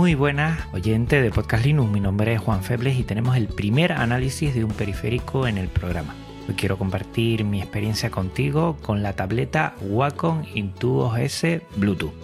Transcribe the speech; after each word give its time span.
Muy 0.00 0.14
buenas 0.14 0.58
oyentes 0.72 1.22
de 1.22 1.30
Podcast 1.30 1.62
Linux, 1.62 1.92
mi 1.92 2.00
nombre 2.00 2.32
es 2.32 2.40
Juan 2.40 2.62
Febles 2.62 2.98
y 2.98 3.02
tenemos 3.02 3.36
el 3.36 3.48
primer 3.48 3.92
análisis 3.92 4.54
de 4.54 4.64
un 4.64 4.70
periférico 4.70 5.46
en 5.46 5.58
el 5.58 5.68
programa. 5.68 6.14
Hoy 6.48 6.54
quiero 6.54 6.78
compartir 6.78 7.44
mi 7.44 7.60
experiencia 7.60 8.10
contigo 8.10 8.78
con 8.80 9.02
la 9.02 9.12
tableta 9.12 9.74
Wacom 9.82 10.44
Intuos 10.54 11.18
S 11.18 11.60
Bluetooth. 11.76 12.14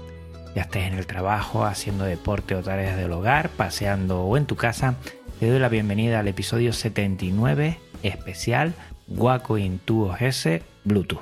Ya 0.54 0.62
estés 0.62 0.84
en 0.84 0.94
el 0.94 1.06
trabajo, 1.06 1.66
haciendo 1.66 2.04
deporte 2.04 2.54
o 2.54 2.62
tareas 2.62 2.96
del 2.96 3.12
hogar, 3.12 3.50
paseando 3.50 4.22
o 4.22 4.38
en 4.38 4.46
tu 4.46 4.56
casa, 4.56 4.94
te 5.38 5.46
doy 5.46 5.58
la 5.58 5.68
bienvenida 5.68 6.20
al 6.20 6.28
episodio 6.28 6.72
79 6.72 7.78
especial 8.02 8.72
Wacom 9.06 9.58
Intuos 9.58 10.18
S 10.22 10.62
Bluetooth. 10.84 11.20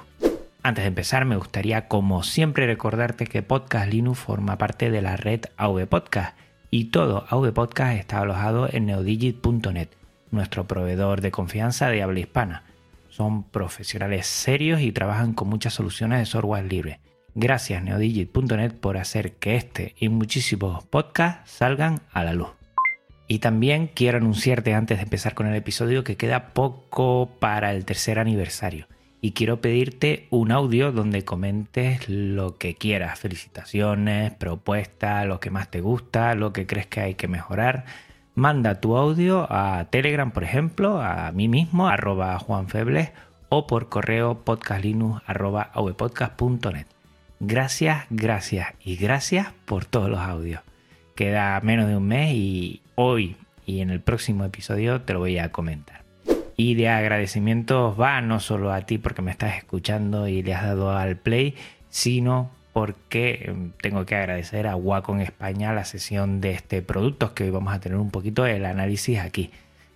Antes 0.62 0.84
de 0.84 0.88
empezar, 0.88 1.25
me 1.25 1.36
gustaría, 1.36 1.88
como 1.88 2.22
siempre, 2.22 2.66
recordarte 2.66 3.27
que 3.27 3.42
Podcast 3.42 3.92
Linux 3.92 4.20
forma 4.20 4.56
parte 4.56 4.92
de 4.92 5.02
la 5.02 5.16
red 5.16 5.41
AV 5.56 5.88
Podcast 5.88 6.44
y 6.75 6.86
todo 6.86 7.25
AV 7.30 7.53
Podcast 7.53 7.97
está 7.97 8.19
alojado 8.19 8.69
en 8.69 8.86
neodigit.net, 8.86 9.91
nuestro 10.33 10.67
proveedor 10.67 11.20
de 11.20 11.31
confianza 11.31 11.89
de 11.89 12.03
habla 12.03 12.19
hispana. 12.19 12.64
Son 13.11 13.44
profesionales 13.44 14.27
serios 14.27 14.81
y 14.81 14.91
trabajan 14.91 15.34
con 15.34 15.48
muchas 15.48 15.72
soluciones 15.72 16.19
de 16.19 16.27
software 16.27 16.64
libre. 16.64 16.98
Gracias 17.36 17.81
neodigit.net 17.81 18.72
por 18.72 18.97
hacer 18.97 19.34
que 19.34 19.55
este 19.55 19.94
y 20.00 20.08
muchísimos 20.08 20.83
podcasts 20.83 21.48
salgan 21.48 22.00
a 22.11 22.25
la 22.25 22.33
luz. 22.33 22.48
Y 23.28 23.38
también 23.38 23.88
quiero 23.94 24.19
anunciarte 24.19 24.75
antes 24.75 24.98
de 24.98 25.05
empezar 25.05 25.34
con 25.34 25.47
el 25.47 25.55
episodio 25.55 26.03
que 26.03 26.16
queda 26.16 26.55
poco 26.55 27.31
para 27.38 27.70
el 27.72 27.84
tercer 27.84 28.19
aniversario 28.19 28.88
y 29.25 29.33
quiero 29.33 29.62
pedirte 29.62 30.27
un 30.28 30.53
audio 30.53 30.92
donde 30.92 31.25
comentes 31.25 32.11
lo 32.11 32.58
que 32.58 32.75
quieras, 32.75 33.19
felicitaciones, 33.19 34.34
propuestas, 34.34 35.27
lo 35.27 35.41
que 35.41 35.48
más 35.48 35.70
te 35.70 35.81
gusta, 35.81 36.34
lo 36.34 36.53
que 36.53 36.66
crees 36.66 36.86
que 36.86 37.00
hay 37.00 37.14
que 37.14 37.27
mejorar. 37.27 37.86
Manda 38.34 38.83
tu 38.83 38.98
audio 38.98 39.47
a 39.50 39.86
Telegram, 39.86 40.31
por 40.31 40.44
ejemplo, 40.44 41.00
a 41.00 41.33
mí 41.33 41.48
mismo, 41.48 41.89
arroba 41.89 42.39
juanfebles, 42.39 43.12
o 43.48 43.66
por 43.66 43.89
correo 43.89 44.44
podcastlinux. 44.44 45.22
Gracias, 47.41 48.05
gracias 48.11 48.75
y 48.84 48.97
gracias 48.97 49.48
por 49.64 49.86
todos 49.86 50.11
los 50.11 50.20
audios. 50.20 50.61
Queda 51.14 51.59
menos 51.62 51.88
de 51.88 51.97
un 51.97 52.06
mes 52.06 52.34
y 52.34 52.83
hoy 52.94 53.36
y 53.64 53.81
en 53.81 53.88
el 53.88 54.03
próximo 54.03 54.44
episodio 54.44 55.00
te 55.00 55.15
lo 55.15 55.21
voy 55.21 55.38
a 55.38 55.50
comentar. 55.50 56.03
Y 56.56 56.75
de 56.75 56.88
agradecimientos 56.88 58.00
va 58.00 58.20
no 58.20 58.41
solo 58.41 58.72
a 58.72 58.82
ti 58.82 58.98
porque 58.98 59.22
me 59.22 59.31
estás 59.31 59.56
escuchando 59.56 60.28
y 60.28 60.42
le 60.42 60.54
has 60.54 60.65
dado 60.65 60.97
al 60.97 61.16
play, 61.16 61.54
sino 61.88 62.50
porque 62.72 63.54
tengo 63.81 64.04
que 64.04 64.16
agradecer 64.16 64.66
a 64.66 64.76
Wacom 64.76 65.20
España 65.20 65.72
la 65.72 65.84
sesión 65.84 66.41
de 66.41 66.50
este 66.50 66.82
producto, 66.82 67.32
que 67.32 67.44
hoy 67.44 67.50
vamos 67.50 67.72
a 67.72 67.81
tener 67.81 67.98
un 67.98 68.10
poquito 68.10 68.47
el 68.47 68.65
análisis 68.65 69.20
aquí. 69.20 69.50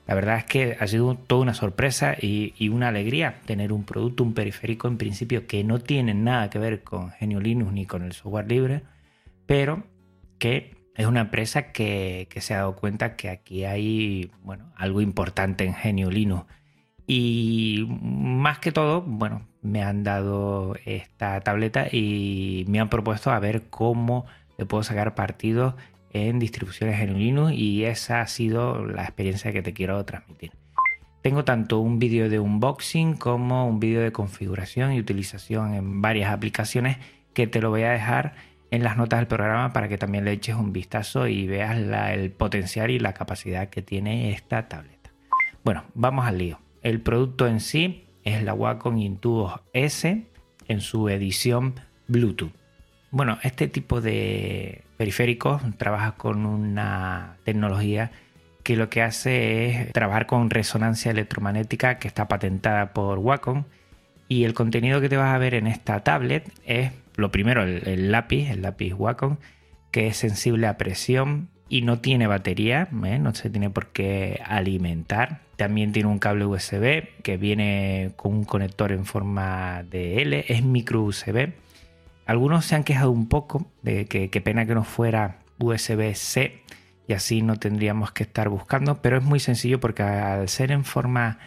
La 0.06 0.14
verdad 0.14 0.38
es 0.38 0.44
que 0.44 0.76
ha 0.80 0.86
sido 0.86 1.16
toda 1.16 1.42
una 1.42 1.54
sorpresa 1.54 2.14
y, 2.18 2.54
y, 2.56 2.70
una 2.70 2.88
alegría 2.88 3.40
tener 3.44 3.72
un 3.72 3.84
producto, 3.84 4.22
un 4.22 4.32
periférico 4.32 4.88
en 4.88 4.96
principio 4.96 5.46
que 5.46 5.64
no 5.64 5.80
tiene 5.80 6.14
nada 6.14 6.48
que 6.50 6.58
ver 6.58 6.82
con 6.82 7.10
Genio 7.10 7.40
Linux 7.40 7.72
ni 7.72 7.84
con 7.84 8.04
el 8.04 8.12
software 8.12 8.48
libre, 8.48 8.82
pero 9.44 9.82
que 10.38 10.77
es 10.98 11.06
una 11.06 11.20
empresa 11.20 11.70
que, 11.70 12.28
se 12.40 12.54
ha 12.54 12.58
dado 12.58 12.74
cuenta 12.74 13.14
que 13.14 13.30
aquí 13.30 13.64
hay 13.64 14.32
bueno, 14.42 14.72
algo 14.76 15.00
importante 15.00 15.64
en 15.64 15.72
Genio 15.72 16.10
Linux. 16.10 16.44
Y 17.06 17.86
más 18.02 18.58
que 18.58 18.72
todo, 18.72 19.00
bueno, 19.02 19.46
me 19.62 19.82
han 19.84 20.02
dado 20.02 20.74
esta 20.84 21.40
tableta 21.40 21.86
y 21.90 22.64
me 22.66 22.80
han 22.80 22.90
propuesto 22.90 23.30
a 23.30 23.38
ver 23.38 23.68
cómo 23.70 24.26
le 24.58 24.66
puedo 24.66 24.82
sacar 24.82 25.14
partido 25.14 25.76
en 26.12 26.40
distribuciones 26.40 26.98
Genio 26.98 27.16
Linux 27.16 27.52
y 27.52 27.84
esa 27.84 28.20
ha 28.20 28.26
sido 28.26 28.84
la 28.84 29.04
experiencia 29.04 29.52
que 29.52 29.62
te 29.62 29.72
quiero 29.72 30.04
transmitir. 30.04 30.50
Tengo 31.22 31.44
tanto 31.44 31.78
un 31.78 32.00
vídeo 32.00 32.28
de 32.28 32.40
unboxing 32.40 33.14
como 33.14 33.68
un 33.68 33.78
vídeo 33.78 34.00
de 34.00 34.10
configuración 34.10 34.92
y 34.92 34.98
utilización 34.98 35.74
en 35.74 36.02
varias 36.02 36.32
aplicaciones 36.32 36.98
que 37.34 37.46
te 37.46 37.60
lo 37.60 37.70
voy 37.70 37.84
a 37.84 37.90
dejar 37.90 38.34
en 38.70 38.82
las 38.82 38.96
notas 38.96 39.20
del 39.20 39.26
programa 39.26 39.72
para 39.72 39.88
que 39.88 39.98
también 39.98 40.24
le 40.24 40.32
eches 40.32 40.56
un 40.56 40.72
vistazo 40.72 41.26
y 41.26 41.46
veas 41.46 41.78
la, 41.78 42.12
el 42.14 42.30
potencial 42.30 42.90
y 42.90 42.98
la 42.98 43.14
capacidad 43.14 43.68
que 43.68 43.82
tiene 43.82 44.32
esta 44.32 44.68
tableta. 44.68 45.10
Bueno, 45.64 45.84
vamos 45.94 46.26
al 46.26 46.38
lío. 46.38 46.60
El 46.82 47.00
producto 47.00 47.46
en 47.46 47.60
sí 47.60 48.04
es 48.24 48.42
la 48.42 48.54
Wacom 48.54 48.98
Intuos 48.98 49.60
S 49.72 50.26
en 50.68 50.80
su 50.80 51.08
edición 51.08 51.74
Bluetooth. 52.06 52.52
Bueno, 53.10 53.38
este 53.42 53.68
tipo 53.68 54.00
de 54.00 54.82
periféricos 54.98 55.62
trabaja 55.78 56.12
con 56.12 56.44
una 56.44 57.36
tecnología 57.44 58.10
que 58.62 58.76
lo 58.76 58.90
que 58.90 59.02
hace 59.02 59.66
es 59.66 59.92
trabajar 59.92 60.26
con 60.26 60.50
resonancia 60.50 61.10
electromagnética 61.10 61.98
que 61.98 62.06
está 62.06 62.28
patentada 62.28 62.92
por 62.92 63.18
Wacom 63.18 63.64
y 64.28 64.44
el 64.44 64.52
contenido 64.52 65.00
que 65.00 65.08
te 65.08 65.16
vas 65.16 65.34
a 65.34 65.38
ver 65.38 65.54
en 65.54 65.66
esta 65.66 66.00
tablet 66.00 66.52
es 66.66 66.92
lo 67.18 67.32
primero, 67.32 67.64
el, 67.64 68.12
lápiz, 68.12 68.48
el 68.48 68.62
lápiz 68.62 68.94
Wacom, 68.94 69.38
que 69.90 70.06
es 70.06 70.16
sensible 70.16 70.68
a 70.68 70.78
presión 70.78 71.48
y 71.68 71.82
no 71.82 71.98
tiene 71.98 72.28
batería, 72.28 72.88
¿eh? 73.04 73.18
no 73.18 73.34
se 73.34 73.50
tiene 73.50 73.70
por 73.70 73.88
qué 73.88 74.40
alimentar. 74.46 75.40
También 75.56 75.92
tiene 75.92 76.08
un 76.08 76.20
cable 76.20 76.46
USB 76.46 77.08
que 77.24 77.36
viene 77.36 78.12
con 78.16 78.34
un 78.34 78.44
conector 78.44 78.92
en 78.92 79.04
forma 79.04 79.82
de 79.82 80.22
L, 80.22 80.44
es 80.46 80.62
micro 80.62 81.02
USB. 81.02 81.54
Algunos 82.24 82.66
se 82.66 82.76
han 82.76 82.84
quejado 82.84 83.10
un 83.10 83.28
poco 83.28 83.66
de 83.82 84.06
que 84.06 84.30
qué 84.30 84.40
pena 84.40 84.64
que 84.64 84.74
no 84.74 84.84
fuera 84.84 85.40
USB-C 85.58 86.62
y 87.08 87.12
así 87.14 87.42
no 87.42 87.56
tendríamos 87.56 88.12
que 88.12 88.22
estar 88.22 88.48
buscando, 88.48 89.02
pero 89.02 89.18
es 89.18 89.24
muy 89.24 89.40
sencillo 89.40 89.80
porque 89.80 90.04
al 90.04 90.48
ser 90.48 90.70
en 90.70 90.84
forma 90.84 91.40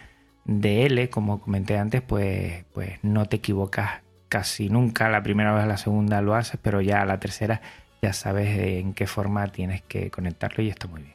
de 0.44 0.84
L, 0.84 1.08
como 1.08 1.40
comenté 1.40 1.78
antes, 1.78 2.02
pues, 2.02 2.66
pues 2.74 2.98
no 3.02 3.24
te 3.24 3.36
equivocas 3.36 4.02
casi 4.32 4.70
nunca. 4.70 5.10
La 5.10 5.22
primera 5.22 5.52
vez, 5.52 5.66
la 5.66 5.76
segunda 5.76 6.22
lo 6.22 6.34
haces, 6.34 6.58
pero 6.62 6.80
ya 6.80 7.04
la 7.04 7.20
tercera 7.20 7.60
ya 8.00 8.14
sabes 8.14 8.48
en 8.58 8.94
qué 8.94 9.06
forma 9.06 9.46
tienes 9.48 9.82
que 9.82 10.10
conectarlo 10.10 10.64
y 10.64 10.70
está 10.70 10.88
muy 10.88 11.02
bien. 11.02 11.14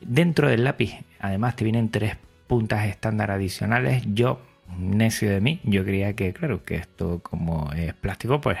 Dentro 0.00 0.48
del 0.48 0.64
lápiz, 0.64 1.04
además, 1.20 1.56
te 1.56 1.64
vienen 1.64 1.90
tres 1.90 2.16
puntas 2.46 2.86
estándar 2.86 3.30
adicionales. 3.30 4.02
Yo, 4.14 4.40
necio 4.78 5.28
de 5.28 5.42
mí, 5.42 5.60
yo 5.62 5.84
creía 5.84 6.14
que, 6.14 6.32
claro, 6.32 6.64
que 6.64 6.76
esto 6.76 7.20
como 7.22 7.70
es 7.74 7.92
plástico, 7.92 8.40
pues, 8.40 8.56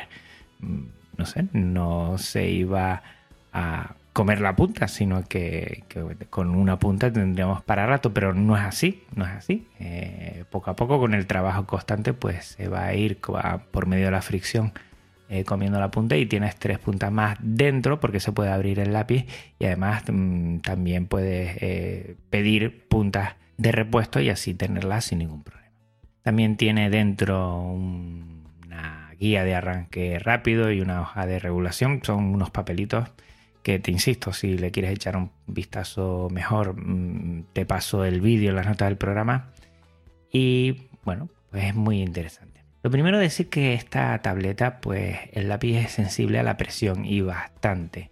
no 0.60 1.24
sé, 1.24 1.46
no 1.52 2.18
se 2.18 2.46
iba 2.46 3.02
a 3.54 3.94
comer 4.12 4.40
la 4.40 4.56
punta, 4.56 4.88
sino 4.88 5.24
que, 5.24 5.84
que, 5.88 6.02
con 6.28 6.54
una 6.54 6.78
punta 6.78 7.12
tendríamos 7.12 7.62
para 7.62 7.86
rato, 7.86 8.12
pero 8.12 8.34
no 8.34 8.56
es 8.56 8.62
así, 8.62 9.04
no 9.14 9.24
es 9.24 9.30
así. 9.30 9.66
Eh, 9.78 10.44
poco 10.50 10.70
a 10.70 10.76
poco, 10.76 10.98
con 10.98 11.14
el 11.14 11.26
trabajo 11.26 11.66
constante, 11.66 12.12
pues 12.12 12.56
se 12.58 12.68
va 12.68 12.86
a 12.86 12.94
ir 12.94 13.18
por 13.70 13.86
medio 13.86 14.06
de 14.06 14.10
la 14.10 14.22
fricción 14.22 14.72
eh, 15.30 15.44
comiendo 15.44 15.78
la 15.78 15.90
punta 15.90 16.16
y 16.16 16.24
tienes 16.24 16.56
tres 16.56 16.78
puntas 16.78 17.12
más 17.12 17.36
dentro 17.42 18.00
porque 18.00 18.18
se 18.18 18.32
puede 18.32 18.50
abrir 18.50 18.80
el 18.80 18.94
lápiz 18.94 19.26
y 19.58 19.66
además 19.66 20.04
mmm, 20.10 20.60
también 20.60 21.06
puedes 21.06 21.58
eh, 21.60 22.16
pedir 22.30 22.88
puntas 22.88 23.34
de 23.58 23.70
repuesto 23.72 24.20
y 24.20 24.30
así 24.30 24.54
tenerlas 24.54 25.04
sin 25.04 25.18
ningún 25.18 25.42
problema. 25.42 25.70
También 26.22 26.56
tiene 26.56 26.88
dentro 26.88 27.60
un, 27.60 28.46
una 28.64 29.10
guía 29.20 29.44
de 29.44 29.54
arranque 29.54 30.18
rápido 30.18 30.72
y 30.72 30.80
una 30.80 31.02
hoja 31.02 31.26
de 31.26 31.38
regulación, 31.38 32.00
son 32.02 32.24
unos 32.24 32.50
papelitos 32.50 33.10
que 33.62 33.78
te 33.78 33.90
insisto, 33.90 34.32
si 34.32 34.56
le 34.56 34.70
quieres 34.70 34.92
echar 34.92 35.16
un 35.16 35.30
vistazo 35.46 36.28
mejor, 36.30 36.76
te 37.52 37.66
paso 37.66 38.04
el 38.04 38.20
vídeo 38.20 38.50
en 38.50 38.56
las 38.56 38.66
notas 38.66 38.88
del 38.88 38.96
programa. 38.96 39.52
Y 40.32 40.88
bueno, 41.04 41.28
pues 41.50 41.64
es 41.64 41.74
muy 41.74 42.00
interesante. 42.00 42.64
Lo 42.82 42.90
primero 42.90 43.18
decir 43.18 43.48
que 43.48 43.74
esta 43.74 44.16
tableta, 44.22 44.80
pues 44.80 45.18
el 45.32 45.48
lápiz 45.48 45.76
es 45.76 45.90
sensible 45.90 46.38
a 46.38 46.42
la 46.42 46.56
presión 46.56 47.04
y 47.04 47.20
bastante. 47.20 48.10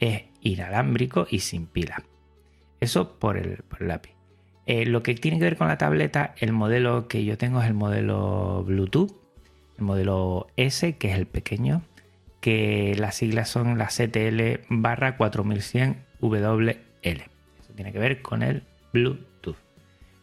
Es 0.00 0.24
inalámbrico 0.40 1.26
y 1.30 1.40
sin 1.40 1.66
pila. 1.66 2.02
Eso 2.80 3.18
por 3.18 3.36
el, 3.36 3.62
lápiz. 3.78 4.12
Eh, 4.66 4.86
lo 4.86 5.02
que 5.02 5.14
tiene 5.14 5.38
que 5.38 5.44
ver 5.44 5.56
con 5.56 5.68
la 5.68 5.78
tableta, 5.78 6.34
el 6.38 6.52
modelo 6.52 7.08
que 7.08 7.24
yo 7.24 7.38
tengo 7.38 7.60
es 7.60 7.66
el 7.66 7.74
modelo 7.74 8.64
Bluetooth, 8.64 9.12
el 9.78 9.84
modelo 9.84 10.48
S, 10.56 10.96
que 10.96 11.10
es 11.10 11.16
el 11.16 11.26
pequeño, 11.26 11.82
que 12.40 12.94
las 12.98 13.16
siglas 13.16 13.48
son 13.48 13.78
la 13.78 13.86
CTL 13.86 14.64
barra 14.68 15.16
4100 15.16 16.04
WL. 16.20 16.78
Eso 17.02 17.72
tiene 17.74 17.92
que 17.92 17.98
ver 17.98 18.22
con 18.22 18.42
el 18.42 18.62
Bluetooth. 18.92 19.56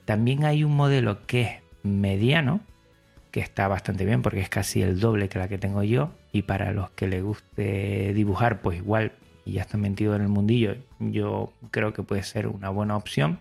También 0.06 0.46
hay 0.46 0.64
un 0.64 0.76
modelo 0.76 1.26
que 1.26 1.42
es 1.42 1.50
mediano, 1.84 2.62
que 3.32 3.40
está 3.40 3.68
bastante 3.68 4.06
bien 4.06 4.22
porque 4.22 4.40
es 4.40 4.50
casi 4.50 4.82
el 4.82 5.00
doble 5.00 5.30
que 5.30 5.40
la 5.40 5.48
que 5.48 5.58
tengo 5.58 5.84
yo. 5.84 6.12
Y 6.32 6.44
para 6.44 6.72
los 6.72 6.90
que 6.92 7.08
les 7.08 7.24
guste 7.24 8.14
dibujar, 8.14 8.62
pues 8.62 8.78
igual 8.78 9.14
y 9.46 9.54
ya 9.54 9.62
están 9.62 9.82
metidos 9.82 10.16
en 10.16 10.24
el 10.24 10.28
mundillo, 10.28 10.76
yo 11.00 11.54
creo 11.70 11.94
que 11.94 12.02
puede 12.02 12.24
ser 12.24 12.48
una 12.48 12.70
buena 12.70 12.98
opción. 12.98 13.40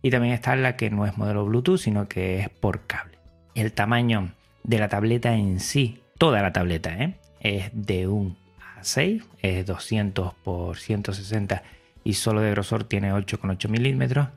Y 0.00 0.10
también 0.10 0.32
está 0.32 0.56
la 0.56 0.76
que 0.76 0.88
no 0.90 1.04
es 1.04 1.18
modelo 1.18 1.44
Bluetooth, 1.44 1.78
sino 1.78 2.08
que 2.08 2.40
es 2.40 2.48
por 2.48 2.86
cable. 2.86 3.18
El 3.54 3.72
tamaño 3.72 4.32
de 4.62 4.78
la 4.78 4.88
tableta 4.88 5.34
en 5.34 5.60
sí, 5.60 6.00
toda 6.16 6.40
la 6.40 6.52
tableta, 6.52 6.96
¿eh? 6.96 7.14
Es 7.40 7.70
de 7.72 8.06
un 8.06 8.36
A6, 8.80 9.24
es 9.42 9.66
200 9.66 10.34
por 10.34 10.76
160 10.76 11.62
y 12.04 12.14
solo 12.14 12.40
de 12.40 12.50
grosor 12.50 12.84
tiene 12.84 13.12
8,8 13.12 13.68
milímetros, 13.68 14.28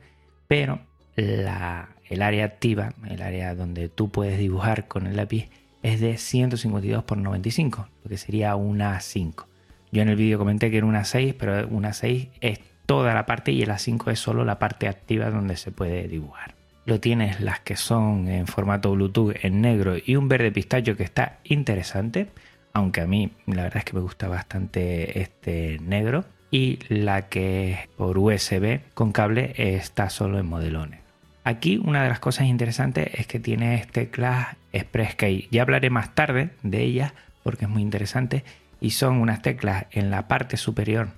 pero 0.48 0.80
la, 1.16 1.88
el 2.08 2.22
área 2.22 2.44
activa, 2.44 2.94
el 3.08 3.22
área 3.22 3.54
donde 3.54 3.88
tú 3.88 4.10
puedes 4.10 4.38
dibujar 4.38 4.88
con 4.88 5.06
el 5.06 5.16
lápiz, 5.16 5.48
es 5.82 6.00
de 6.00 6.16
152 6.16 7.04
por 7.04 7.18
95, 7.18 7.88
lo 8.02 8.08
que 8.08 8.16
sería 8.16 8.56
una 8.56 8.96
A5. 8.96 9.46
Yo 9.92 10.02
en 10.02 10.08
el 10.08 10.16
vídeo 10.16 10.38
comenté 10.38 10.70
que 10.70 10.78
era 10.78 10.86
una 10.86 11.04
6, 11.04 11.34
pero 11.38 11.68
una 11.68 11.92
6 11.92 12.28
es 12.40 12.60
toda 12.86 13.14
la 13.14 13.26
parte 13.26 13.52
y 13.52 13.62
el 13.62 13.70
A5 13.70 14.10
es 14.12 14.18
solo 14.18 14.44
la 14.44 14.58
parte 14.58 14.88
activa 14.88 15.30
donde 15.30 15.56
se 15.56 15.72
puede 15.72 16.08
dibujar. 16.08 16.54
Lo 16.86 17.00
tienes 17.00 17.40
las 17.40 17.60
que 17.60 17.76
son 17.76 18.28
en 18.28 18.46
formato 18.46 18.92
Bluetooth 18.92 19.36
en 19.42 19.60
negro 19.60 19.94
y 20.04 20.16
un 20.16 20.28
verde 20.28 20.52
pistacho 20.52 20.96
que 20.96 21.04
está 21.04 21.38
interesante, 21.44 22.28
aunque 22.74 23.00
a 23.00 23.06
mí 23.06 23.30
la 23.46 23.62
verdad 23.62 23.78
es 23.78 23.84
que 23.84 23.94
me 23.94 24.00
gusta 24.00 24.28
bastante 24.28 25.20
este 25.20 25.78
negro. 25.80 26.24
Y 26.50 26.78
la 26.88 27.28
que 27.28 27.72
es 27.72 27.88
por 27.96 28.18
USB 28.18 28.80
con 28.94 29.10
cable 29.10 29.54
está 29.56 30.10
solo 30.10 30.38
en 30.38 30.46
modelones. 30.46 31.00
Aquí 31.42 31.80
una 31.82 32.02
de 32.02 32.08
las 32.08 32.20
cosas 32.20 32.46
interesantes 32.46 33.08
es 33.14 33.26
que 33.26 33.40
tiene 33.40 33.84
teclas 33.90 34.56
Express 34.72 35.14
Key. 35.16 35.48
Ya 35.50 35.62
hablaré 35.62 35.90
más 35.90 36.14
tarde 36.14 36.50
de 36.62 36.82
ellas 36.82 37.12
porque 37.42 37.64
es 37.64 37.70
muy 37.70 37.82
interesante 37.82 38.44
y 38.80 38.90
son 38.90 39.20
unas 39.20 39.42
teclas 39.42 39.86
en 39.90 40.10
la 40.10 40.28
parte 40.28 40.56
superior 40.56 41.08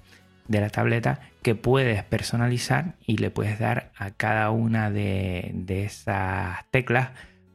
de 0.49 0.61
la 0.61 0.71
tableta 0.71 1.21
que 1.43 1.55
puedes 1.55 2.03
personalizar 2.05 2.95
y 3.07 3.19
le 3.19 3.31
puedes 3.31 3.59
dar 3.59 3.93
a 3.97 4.11
cada 4.11 4.51
una 4.51 4.91
de, 4.91 5.55
esas 5.69 6.65
teclas 6.71 7.11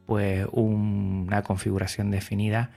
pues 0.05 0.45
una 0.51 1.41
configuración 1.41 2.11
definida 2.11 2.71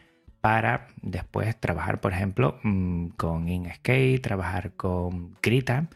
para 0.44 0.88
después 1.00 1.58
trabajar 1.58 2.02
por 2.02 2.12
ejemplo 2.12 2.58
mm, 2.62 3.06
con 3.16 3.48
Inkscape, 3.48 4.18
trabajar 4.18 4.72
con 4.72 5.36
Krita 5.40 5.88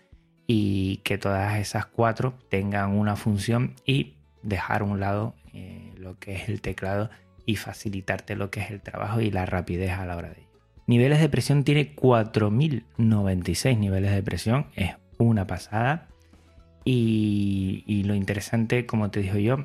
y 0.47 1.03
que 1.05 1.19
todas 1.19 1.59
esas 1.59 1.85
cuatro 1.85 2.33
tengan 2.49 2.93
una 2.93 3.15
función 3.15 3.75
y 3.85 4.15
dejar 4.43 4.81
a 4.81 4.85
un 4.85 5.01
lado 5.01 5.35
eh, 5.53 5.93
lo 5.99 6.19
que 6.19 6.35
es 6.35 6.49
el 6.49 6.63
teclado 6.63 7.11
y 7.45 7.57
facilitarte 7.57 8.37
lo 8.37 8.51
que 8.51 8.61
es 8.61 8.71
el 8.71 8.81
trabajo 8.81 9.21
y 9.21 9.31
la 9.31 9.45
rapidez 9.45 9.91
a 9.91 10.07
la 10.07 10.17
hora 10.17 10.31
de 10.31 10.37
ello. 10.39 10.49
Niveles 10.87 11.21
de 11.21 11.29
presión 11.29 11.63
tiene 11.63 11.93
4096 11.95 13.77
niveles 13.77 14.13
de 14.13 14.23
presión, 14.23 14.69
es 14.77 14.97
una 15.19 15.47
pasada. 15.47 16.09
Y, 16.87 18.03
lo 18.07 18.15
interesante, 18.15 18.87
como 18.87 19.11
te 19.11 19.21
digo 19.21 19.37
yo, 19.37 19.59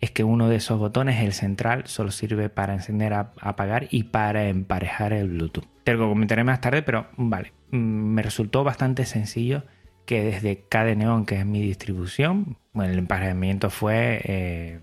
es 0.00 0.10
que 0.10 0.24
uno 0.24 0.48
de 0.48 0.56
esos 0.56 0.78
botones, 0.78 1.22
el 1.22 1.32
central, 1.32 1.82
solo 1.86 2.10
sirve 2.10 2.48
para 2.48 2.74
encender, 2.74 3.12
apagar 3.12 3.88
y 3.90 4.04
para 4.04 4.48
emparejar 4.48 5.12
el 5.12 5.28
Bluetooth. 5.28 5.66
Te 5.84 5.94
lo 5.94 6.08
comentaré 6.08 6.42
más 6.44 6.60
tarde, 6.60 6.82
pero 6.82 7.06
vale, 7.16 7.52
mm, 7.70 7.76
me 7.76 8.22
resultó 8.22 8.64
bastante 8.64 9.04
sencillo 9.04 9.64
que 10.06 10.24
desde 10.24 10.64
KDNeon, 10.68 11.26
que 11.26 11.36
es 11.36 11.46
mi 11.46 11.60
distribución, 11.60 12.56
el 12.74 12.98
emparejamiento 12.98 13.70
fue 13.70 14.20
eh, 14.24 14.80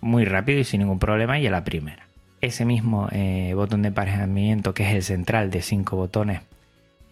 muy 0.00 0.24
rápido 0.24 0.58
y 0.58 0.64
sin 0.64 0.80
ningún 0.80 0.98
problema 0.98 1.38
y 1.38 1.46
a 1.46 1.50
la 1.50 1.64
primera. 1.64 2.08
Ese 2.40 2.64
mismo 2.64 3.08
eh, 3.12 3.52
botón 3.54 3.82
de 3.82 3.88
emparejamiento, 3.88 4.74
que 4.74 4.88
es 4.88 4.94
el 4.94 5.02
central 5.02 5.50
de 5.50 5.62
cinco 5.62 5.96
botones 5.96 6.42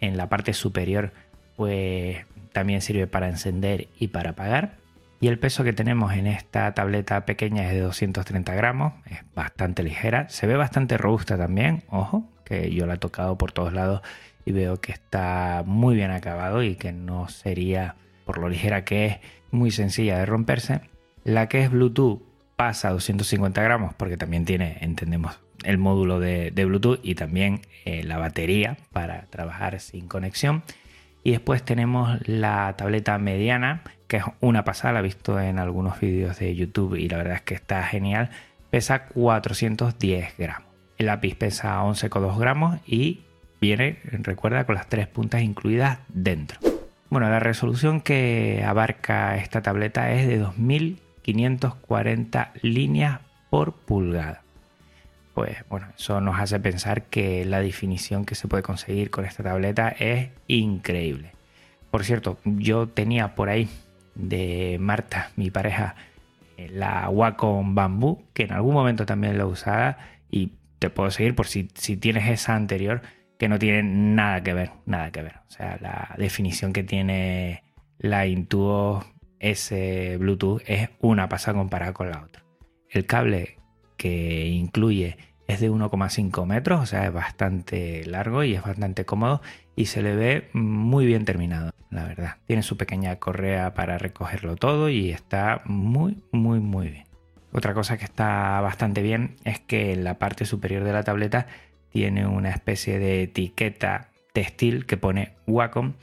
en 0.00 0.16
la 0.16 0.28
parte 0.28 0.52
superior, 0.52 1.12
pues 1.56 2.18
también 2.52 2.80
sirve 2.80 3.06
para 3.06 3.28
encender 3.28 3.88
y 3.98 4.08
para 4.08 4.30
apagar. 4.30 4.76
Y 5.20 5.28
el 5.28 5.38
peso 5.38 5.64
que 5.64 5.72
tenemos 5.72 6.12
en 6.12 6.26
esta 6.26 6.72
tableta 6.74 7.24
pequeña 7.24 7.64
es 7.64 7.72
de 7.72 7.80
230 7.80 8.54
gramos, 8.54 8.92
es 9.06 9.20
bastante 9.34 9.82
ligera, 9.82 10.28
se 10.28 10.46
ve 10.46 10.56
bastante 10.56 10.98
robusta 10.98 11.38
también, 11.38 11.84
ojo, 11.88 12.28
que 12.44 12.72
yo 12.72 12.86
la 12.86 12.94
he 12.94 12.98
tocado 12.98 13.38
por 13.38 13.52
todos 13.52 13.72
lados 13.72 14.02
y 14.44 14.52
veo 14.52 14.80
que 14.80 14.92
está 14.92 15.62
muy 15.66 15.94
bien 15.96 16.10
acabado 16.10 16.62
y 16.62 16.76
que 16.76 16.92
no 16.92 17.28
sería, 17.28 17.96
por 18.24 18.38
lo 18.38 18.48
ligera 18.48 18.84
que 18.84 19.06
es, 19.06 19.18
muy 19.50 19.70
sencilla 19.70 20.18
de 20.18 20.26
romperse. 20.26 20.80
La 21.24 21.48
que 21.48 21.62
es 21.62 21.70
Bluetooth 21.70 22.22
pasa 22.56 22.88
a 22.88 22.92
250 22.92 23.62
gramos 23.62 23.94
porque 23.94 24.16
también 24.16 24.44
tiene, 24.44 24.78
entendemos, 24.80 25.40
el 25.64 25.78
módulo 25.78 26.20
de, 26.20 26.52
Bluetooth 26.54 27.00
y 27.02 27.14
también 27.14 27.62
eh, 27.84 28.04
la 28.04 28.18
batería 28.18 28.76
para 28.92 29.26
trabajar 29.26 29.80
sin 29.80 30.06
conexión. 30.08 30.62
Y 31.24 31.32
después 31.32 31.64
tenemos 31.64 32.16
la 32.28 32.74
tableta 32.76 33.18
mediana, 33.18 33.82
que 34.06 34.18
es 34.18 34.24
una 34.40 34.64
pasada, 34.64 34.94
la 34.94 35.00
he 35.00 35.02
visto 35.02 35.40
en 35.40 35.58
algunos 35.58 36.00
vídeos 36.00 36.38
de 36.38 36.54
YouTube 36.54 36.96
y 36.96 37.08
la 37.08 37.18
verdad 37.18 37.34
es 37.34 37.42
que 37.42 37.54
está 37.54 37.82
genial. 37.82 38.30
Pesa 38.70 39.06
410 39.06 40.34
gramos. 40.38 40.68
El 40.98 41.06
lápiz 41.06 41.36
pesa 41.36 41.82
11,2 41.82 42.38
gramos 42.38 42.78
y 42.86 43.26
Viene, 43.60 43.98
recuerda, 44.04 44.64
con 44.66 44.74
las 44.74 44.88
tres 44.88 45.06
puntas 45.06 45.42
incluidas 45.42 46.00
dentro. 46.08 46.58
Bueno, 47.08 47.30
la 47.30 47.38
resolución 47.40 48.02
que 48.02 48.62
abarca 48.66 49.36
esta 49.36 49.62
tableta 49.62 50.12
es 50.12 50.28
de 50.28 50.36
2540 50.38 52.52
líneas 52.62 53.20
por 53.48 53.72
pulgada. 53.72 54.42
Pues 55.32 55.64
bueno, 55.68 55.86
eso 55.96 56.20
nos 56.20 56.38
hace 56.38 56.60
pensar 56.60 57.04
que 57.04 57.44
la 57.44 57.60
definición 57.60 58.26
que 58.26 58.34
se 58.34 58.48
puede 58.48 58.62
conseguir 58.62 59.10
con 59.10 59.24
esta 59.24 59.42
tableta 59.42 59.88
es 59.88 60.28
increíble. 60.48 61.32
Por 61.90 62.04
cierto, 62.04 62.38
yo 62.44 62.88
tenía 62.88 63.34
por 63.34 63.48
ahí 63.48 63.70
de 64.16 64.78
Marta, 64.80 65.30
mi 65.36 65.50
pareja, 65.50 65.94
la 66.70 67.08
Wacom 67.08 67.74
Bamboo, 67.74 68.22
que 68.32 68.44
en 68.44 68.52
algún 68.52 68.74
momento 68.74 69.06
también 69.06 69.38
la 69.38 69.46
usaba 69.46 69.98
y 70.30 70.52
te 70.78 70.90
puedo 70.90 71.10
seguir 71.10 71.34
por 71.34 71.46
si, 71.46 71.68
si 71.74 71.96
tienes 71.96 72.28
esa 72.28 72.54
anterior, 72.54 73.02
que 73.38 73.48
no 73.48 73.58
tiene 73.58 73.82
nada 73.82 74.42
que 74.42 74.54
ver, 74.54 74.70
nada 74.86 75.10
que 75.10 75.22
ver. 75.22 75.36
O 75.46 75.50
sea, 75.50 75.78
la 75.80 76.14
definición 76.16 76.72
que 76.72 76.82
tiene 76.82 77.62
la 77.98 78.26
Intuo 78.26 79.04
S 79.38 80.16
Bluetooth 80.18 80.62
es 80.66 80.90
una 81.00 81.28
pasada 81.28 81.58
comparada 81.58 81.92
con 81.92 82.10
la 82.10 82.22
otra. 82.22 82.42
El 82.88 83.06
cable 83.06 83.58
que 83.96 84.46
incluye 84.46 85.16
es 85.46 85.60
de 85.60 85.70
1,5 85.70 86.46
metros, 86.46 86.80
o 86.80 86.86
sea, 86.86 87.06
es 87.06 87.12
bastante 87.12 88.04
largo 88.06 88.42
y 88.42 88.54
es 88.54 88.62
bastante 88.62 89.04
cómodo 89.04 89.42
y 89.76 89.86
se 89.86 90.02
le 90.02 90.16
ve 90.16 90.48
muy 90.52 91.06
bien 91.06 91.24
terminado, 91.24 91.72
la 91.90 92.04
verdad. 92.04 92.36
Tiene 92.46 92.62
su 92.62 92.76
pequeña 92.76 93.16
correa 93.16 93.74
para 93.74 93.98
recogerlo 93.98 94.56
todo 94.56 94.88
y 94.88 95.10
está 95.10 95.62
muy, 95.64 96.22
muy, 96.32 96.60
muy 96.60 96.88
bien. 96.88 97.06
Otra 97.52 97.74
cosa 97.74 97.96
que 97.96 98.04
está 98.04 98.60
bastante 98.60 99.02
bien 99.02 99.36
es 99.44 99.60
que 99.60 99.92
en 99.92 100.04
la 100.04 100.18
parte 100.18 100.44
superior 100.44 100.84
de 100.84 100.92
la 100.92 101.04
tableta 101.04 101.46
tiene 101.90 102.26
una 102.26 102.50
especie 102.50 102.98
de 102.98 103.22
etiqueta 103.22 104.10
textil 104.32 104.84
que 104.84 104.96
pone 104.96 105.32
Wacom 105.46 105.94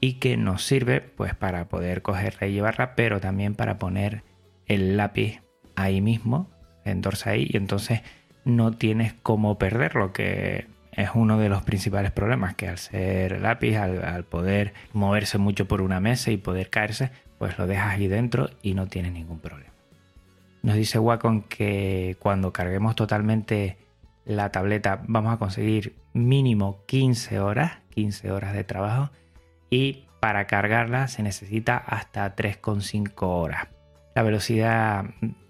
y 0.00 0.14
que 0.14 0.36
nos 0.36 0.64
sirve 0.64 1.00
pues 1.00 1.34
para 1.34 1.68
poder 1.68 2.02
cogerla 2.02 2.46
y 2.46 2.52
llevarla, 2.52 2.94
pero 2.94 3.20
también 3.20 3.54
para 3.54 3.78
poner 3.78 4.22
el 4.66 4.96
lápiz 4.96 5.40
ahí 5.76 6.00
mismo, 6.00 6.50
en 6.84 7.02
ahí, 7.24 7.48
y 7.50 7.56
entonces 7.56 8.02
no 8.48 8.72
tienes 8.72 9.12
cómo 9.22 9.58
perderlo, 9.58 10.12
que 10.12 10.66
es 10.92 11.10
uno 11.14 11.38
de 11.38 11.48
los 11.48 11.62
principales 11.62 12.10
problemas, 12.10 12.54
que 12.54 12.66
al 12.66 12.78
ser 12.78 13.40
lápiz, 13.40 13.76
al, 13.76 14.24
poder 14.24 14.72
moverse 14.92 15.38
mucho 15.38 15.68
por 15.68 15.82
una 15.82 16.00
mesa 16.00 16.30
y 16.30 16.38
poder 16.38 16.70
caerse, 16.70 17.10
pues 17.38 17.58
lo 17.58 17.66
dejas 17.66 17.92
ahí 17.92 18.08
dentro 18.08 18.50
y 18.62 18.74
no 18.74 18.86
tienes 18.86 19.12
ningún 19.12 19.38
problema. 19.38 19.70
Nos 20.62 20.74
dice 20.74 20.98
Wacom 20.98 21.42
que 21.42 22.16
cuando 22.18 22.52
carguemos 22.52 22.96
totalmente 22.96 23.76
la 24.24 24.50
tableta 24.50 25.02
vamos 25.06 25.32
a 25.32 25.36
conseguir 25.36 25.94
mínimo 26.14 26.82
15 26.86 27.38
horas, 27.40 27.78
15 27.90 28.32
horas 28.32 28.54
de 28.54 28.64
trabajo 28.64 29.10
y 29.70 30.06
para 30.20 30.46
cargarla 30.46 31.06
se 31.06 31.22
necesita 31.22 31.76
hasta 31.76 32.34
3,5 32.34 33.12
horas. 33.20 33.68
La 34.14 34.22
velocidad 34.22 35.04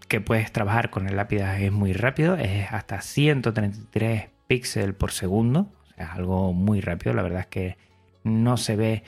que 0.09 0.21
puedes 0.21 0.51
trabajar 0.53 0.91
con 0.91 1.07
el 1.07 1.17
lápiz 1.17 1.41
es 1.41 1.73
muy 1.73 1.93
rápido, 1.93 2.37
es 2.37 2.73
hasta 2.73 3.01
133 3.01 4.29
píxeles 4.47 4.95
por 4.95 5.13
segundo, 5.13 5.69
o 5.83 5.95
sea, 5.95 6.07
es 6.07 6.11
algo 6.13 6.53
muy 6.53 6.81
rápido, 6.81 7.15
la 7.15 7.23
verdad 7.23 7.41
es 7.41 7.47
que 7.47 7.77
no 8.25 8.57
se 8.57 8.77
ve 8.77 9.03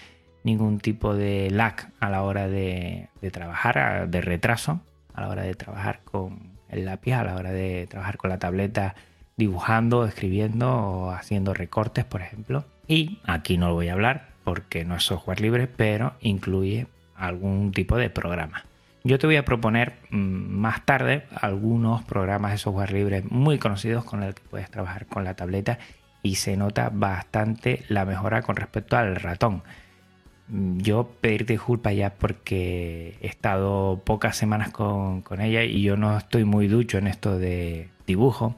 ningún 0.45 0.79
tipo 0.79 1.15
de 1.15 1.51
lag 1.51 1.93
a 2.01 2.09
la 2.11 2.23
hora 2.23 2.49
de, 2.49 3.09
trabajar, 3.33 4.09
de 4.09 4.21
retraso 4.21 4.81
a 5.15 5.23
la 5.23 5.29
hora 5.29 5.43
de 5.43 5.55
trabajar 5.55 6.01
con 6.05 6.51
el 6.69 6.85
lápiz, 6.85 7.15
a 7.15 7.25
la 7.25 7.35
hora 7.35 7.51
de 7.51 7.87
trabajar 7.89 8.17
con 8.17 8.31
la 8.31 8.39
tableta 8.39 8.95
dibujando, 9.37 10.05
escribiendo 10.07 10.71
o 10.71 11.11
haciendo 11.11 11.55
recortes, 11.55 12.05
por 12.05 12.21
ejemplo. 12.23 12.65
Y 12.87 13.19
aquí 13.25 13.59
no 13.59 13.69
lo 13.69 13.75
voy 13.75 13.89
a 13.89 13.95
hablar 13.95 14.29
porque 14.45 14.85
no 14.85 14.97
es 14.97 15.03
software 15.03 15.41
libre, 15.41 15.67
pero 15.67 16.15
incluye 16.21 16.87
algún 17.17 17.73
tipo 17.73 17.97
de 17.97 18.11
programa. 18.11 18.65
Yo 19.03 19.19
te 19.19 19.27
voy 19.27 19.37
a 19.37 19.45
proponer 19.45 19.95
mm, 20.11 20.17
más 20.17 20.85
tarde 20.85 21.25
algunos 21.35 22.05
programas 22.05 22.53
de 22.53 22.59
software 22.59 22.93
libre 22.93 23.23
muy 23.31 23.59
conocidos 23.59 24.05
con 24.05 24.23
el 24.23 24.35
que 24.35 24.43
puedes 24.43 24.71
trabajar 24.71 25.07
con 25.07 25.25
la 25.25 25.35
tableta 25.35 25.79
y 26.23 26.35
se 26.35 26.57
nota 26.57 26.91
bastante 26.93 27.85
la 27.89 28.05
mejora 28.05 28.43
con 28.43 28.57
respecto 28.57 28.99
al 28.99 29.17
ratón. 29.17 29.63
Mm, 30.49 30.79
yo 30.81 31.11
pedir 31.21 31.47
disculpas 31.47 31.97
ya 31.97 32.11
porque 32.15 33.17
he 33.23 33.27
estado 33.27 34.03
pocas 34.05 34.37
semanas 34.37 34.71
con, 34.71 35.23
con 35.23 35.41
ella 35.41 35.65
y 35.65 35.83
yo 35.83 35.97
no 35.97 36.19
estoy 36.19 36.45
muy 36.45 36.69
ducho 36.69 36.99
en 36.99 37.07
esto 37.07 37.39
de 37.39 37.89
dibujo 38.07 38.57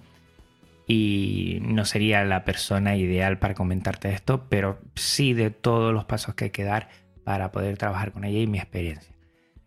y 0.88 1.60
no 1.62 1.84
sería 1.84 2.24
la 2.24 2.44
persona 2.44 2.96
ideal 2.96 3.38
para 3.38 3.54
comentarte 3.54 4.12
esto, 4.12 4.46
pero 4.48 4.80
sí 4.96 5.34
de 5.34 5.50
todos 5.50 5.94
los 5.94 6.04
pasos 6.04 6.34
que 6.34 6.46
hay 6.46 6.50
que 6.50 6.64
dar 6.64 6.88
para 7.24 7.52
poder 7.52 7.78
trabajar 7.78 8.10
con 8.10 8.24
ella 8.24 8.40
y 8.40 8.48
mi 8.48 8.58
experiencia 8.58 9.11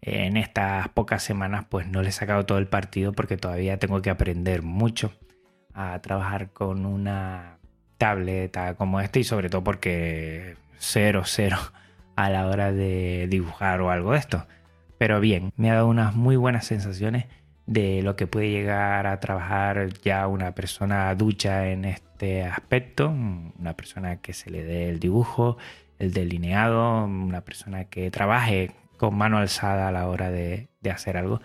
en 0.06 0.38
estas 0.38 0.88
pocas 0.90 1.24
semanas 1.24 1.66
pues 1.68 1.88
no 1.88 2.04
le 2.04 2.10
he 2.10 2.12
sacado 2.12 2.46
todo 2.46 2.60
el 2.60 2.68
partido 2.68 3.12
porque 3.14 3.38
todavía 3.38 3.80
tengo 3.80 4.04
que 4.04 4.12
aprender 4.12 4.62
mucho 4.62 5.12
a 5.74 6.00
trabajar 6.02 6.52
con 6.52 6.86
una 6.86 7.58
tableta 7.98 8.76
como 8.76 9.02
esta 9.02 9.18
y 9.18 9.24
sobre 9.24 9.50
todo 9.50 9.64
porque 9.64 10.58
cero, 10.78 11.24
cero 11.26 11.58
a 12.16 12.30
la 12.30 12.48
hora 12.48 12.72
de 12.72 13.28
dibujar 13.30 13.82
o 13.82 13.90
algo 13.90 14.12
de 14.12 14.20
esto. 14.20 14.46
Pero 15.00 15.20
bien, 15.20 15.52
me 15.58 15.72
ha 15.72 15.76
dado 15.76 15.88
unas 15.88 16.16
muy 16.16 16.36
buenas 16.36 16.66
sensaciones 16.66 17.26
de 17.66 18.04
lo 18.04 18.16
que 18.16 18.28
puede 18.28 18.52
llegar 18.52 19.08
a 19.08 19.20
trabajar 19.20 19.90
ya 20.04 20.28
una 20.28 20.54
persona 20.54 21.14
ducha 21.16 21.68
en 21.70 21.84
este 21.84 22.44
aspecto, 22.44 23.10
una 23.10 23.74
persona 23.76 24.18
que 24.18 24.34
se 24.34 24.52
le 24.52 24.64
dé 24.64 24.88
el 24.88 25.00
dibujo, 25.00 25.58
el 25.98 26.14
delineado, 26.14 27.06
una 27.06 27.42
persona 27.42 27.86
que 27.86 28.12
trabaje 28.12 28.72
con 28.98 29.16
mano 29.16 29.38
alzada 29.38 29.88
a 29.88 29.92
la 29.92 30.08
hora 30.08 30.32
de, 30.32 30.68
hacer 30.92 31.18
algo. 31.18 31.42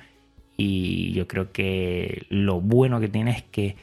Y 0.56 1.12
yo 1.12 1.26
creo 1.26 1.52
que 1.52 2.26
lo 2.28 2.60
bueno 2.60 3.00
que 3.00 3.08
tiene 3.08 3.30
es 3.30 3.42
que 3.42 3.76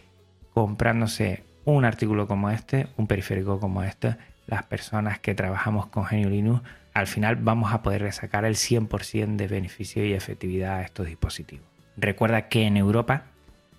comprándose 0.53 1.43
un 1.65 1.85
artículo 1.85 2.27
como 2.27 2.49
este, 2.49 2.87
un 2.97 3.07
periférico 3.07 3.59
como 3.59 3.83
este, 3.83 4.15
las 4.45 4.63
personas 4.63 5.19
que 5.19 5.35
trabajamos 5.35 5.87
con 5.87 6.05
Genio 6.05 6.29
Linux, 6.29 6.61
al 6.93 7.07
final 7.07 7.35
vamos 7.35 7.73
a 7.73 7.83
poder 7.83 8.11
sacar 8.13 8.45
el 8.45 8.55
100% 8.55 9.35
de 9.35 9.47
beneficio 9.47 10.05
y 10.05 10.13
efectividad 10.13 10.77
a 10.77 10.81
estos 10.83 11.07
dispositivos. 11.07 11.65
Recuerda 11.95 12.47
que 12.47 12.63
en 12.63 12.77
Europa 12.77 13.23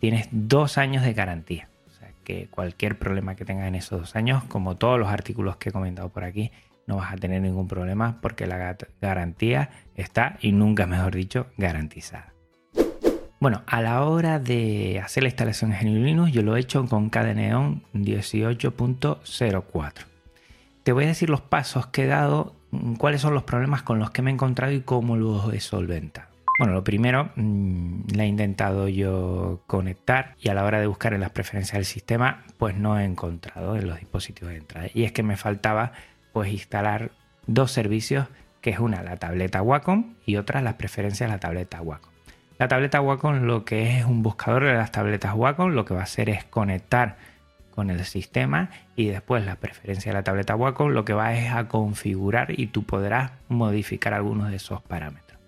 tienes 0.01 0.29
dos 0.31 0.79
años 0.79 1.03
de 1.03 1.15
garantía. 1.15 1.69
O 1.87 1.91
sea 1.91 2.11
que 2.25 2.49
cualquier 2.49 2.99
problema 2.99 3.35
que 3.35 3.45
tengas 3.45 3.69
en 3.69 3.75
esos 3.75 4.01
dos 4.01 4.17
años, 4.17 4.45
como 4.45 4.77
todos 4.77 4.99
los 4.99 5.09
artículos 5.09 5.57
que 5.57 5.71
he 5.71 5.73
comentado 5.73 6.11
por 6.11 6.25
aquí, 6.25 6.53
no 6.89 6.97
vas 6.97 7.13
a 7.13 7.17
tener 7.17 7.41
ningún 7.43 7.69
problema 7.69 8.19
porque 8.21 8.49
la 8.49 8.77
garantía 9.01 9.71
está, 9.95 10.39
y 10.41 10.51
nunca 10.53 10.87
mejor 10.87 11.15
dicho, 11.15 11.47
garantizada. 11.59 12.33
Bueno, 13.41 13.63
a 13.67 13.81
la 13.83 14.03
hora 14.03 14.41
de 14.41 15.01
hacer 15.05 15.23
la 15.23 15.29
instalación 15.29 15.73
en 15.73 16.05
Linux, 16.05 16.33
yo 16.33 16.43
lo 16.43 16.57
he 16.57 16.61
hecho 16.61 16.85
con 16.87 17.09
Cadeneon 17.09 17.85
18.04. 17.95 19.93
Te 20.83 20.93
voy 20.93 21.05
a 21.05 21.09
decir 21.09 21.31
los 21.31 21.43
pasos 21.43 21.87
que 21.87 22.05
he 22.05 22.07
dado, 22.07 22.57
mm, 22.73 22.95
cuáles 22.95 23.21
son 23.21 23.35
los 23.35 23.45
problemas 23.45 23.83
con 23.83 24.01
los 24.01 24.11
que 24.11 24.23
me 24.23 24.31
he 24.31 24.35
encontrado 24.35 24.73
y 24.73 24.81
cómo 24.81 25.17
los 25.17 25.53
he 25.53 25.61
solventado. 25.61 26.27
Bueno, 26.59 26.73
lo 26.73 26.83
primero, 26.83 27.31
mm, 27.37 28.15
la 28.17 28.25
he 28.25 28.27
intentado 28.27 28.89
yo 28.89 29.61
conectar 29.69 30.35
y 30.41 30.49
a 30.49 30.55
la 30.55 30.65
hora 30.65 30.81
de 30.81 30.89
buscar 30.89 31.15
en 31.15 31.21
las 31.21 31.31
preferencias 31.31 31.75
del 31.75 31.85
sistema, 31.85 32.43
pues 32.57 32.77
no 32.77 32.99
he 32.99 33.05
encontrado 33.05 33.77
en 33.77 33.87
los 33.87 34.01
dispositivos 34.01 34.53
de 34.53 34.59
entrada. 34.59 34.89
Y 34.93 35.05
es 35.05 35.13
que 35.13 35.23
me 35.23 35.37
faltaba 35.37 35.93
pues 36.39 36.53
instalar 36.53 37.11
dos 37.49 37.73
servicios, 37.73 38.29
que 38.61 38.71
es 38.71 38.79
una 38.79 39.03
la 39.03 39.17
tableta 39.17 39.61
Wacom 39.61 40.15
y 40.25 40.37
otra 40.37 40.63
las 40.63 40.75
preferencias 40.75 41.29
de 41.29 41.35
la 41.35 41.41
tableta 41.41 41.83
Wacom. 41.83 42.13
La 42.61 42.69
tableta 42.69 43.01
Wacom 43.01 43.41
lo 43.43 43.65
que 43.65 43.99
es, 43.99 44.05
un 44.05 44.23
buscador 44.23 44.63
de 44.63 44.75
las 44.75 44.93
tabletas 44.93 45.35
Wacom, 45.35 45.73
lo 45.73 45.85
que 45.85 45.95
va 45.95 46.01
a 46.03 46.05
hacer 46.05 46.31
es 46.31 46.45
conectar 46.45 47.17
con 47.75 47.91
el 47.91 48.05
sistema 48.05 48.71
y 48.95 49.09
después 49.09 49.45
la 49.45 49.57
preferencia 49.57 50.13
de 50.13 50.15
la 50.15 50.23
tableta 50.23 50.55
Wacom 50.55 50.91
lo 50.91 51.05
que 51.05 51.13
va 51.13 51.35
es 51.35 51.51
a 51.51 51.67
configurar 51.67 52.57
y 52.57 52.69
tú 52.69 52.85
podrás 52.85 53.33
modificar 53.49 54.15
algunos 54.15 54.51
de 54.51 54.59
esos 54.59 54.81
parámetros. 54.81 55.41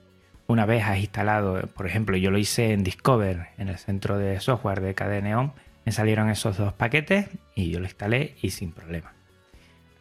Una 0.49 0.66
vez 0.66 0.82
has 0.82 0.99
instalado, 0.99 1.68
por 1.68 1.87
ejemplo, 1.87 2.16
yo 2.16 2.32
lo 2.32 2.38
hice 2.38 2.73
en 2.73 2.82
Discover, 2.82 3.50
en 3.59 3.68
el 3.68 3.78
centro 3.78 4.18
de 4.18 4.40
software 4.40 4.80
de 4.80 4.97
KDE 4.97 5.52
me 5.87 5.92
salieron 5.92 6.30
esos 6.30 6.56
dos 6.56 6.73
paquetes 6.73 7.28
y 7.54 7.70
yo 7.70 7.78
lo 7.78 7.87
instalé 7.87 8.35
y 8.42 8.50
sin 8.50 8.73
problema. 8.73 9.12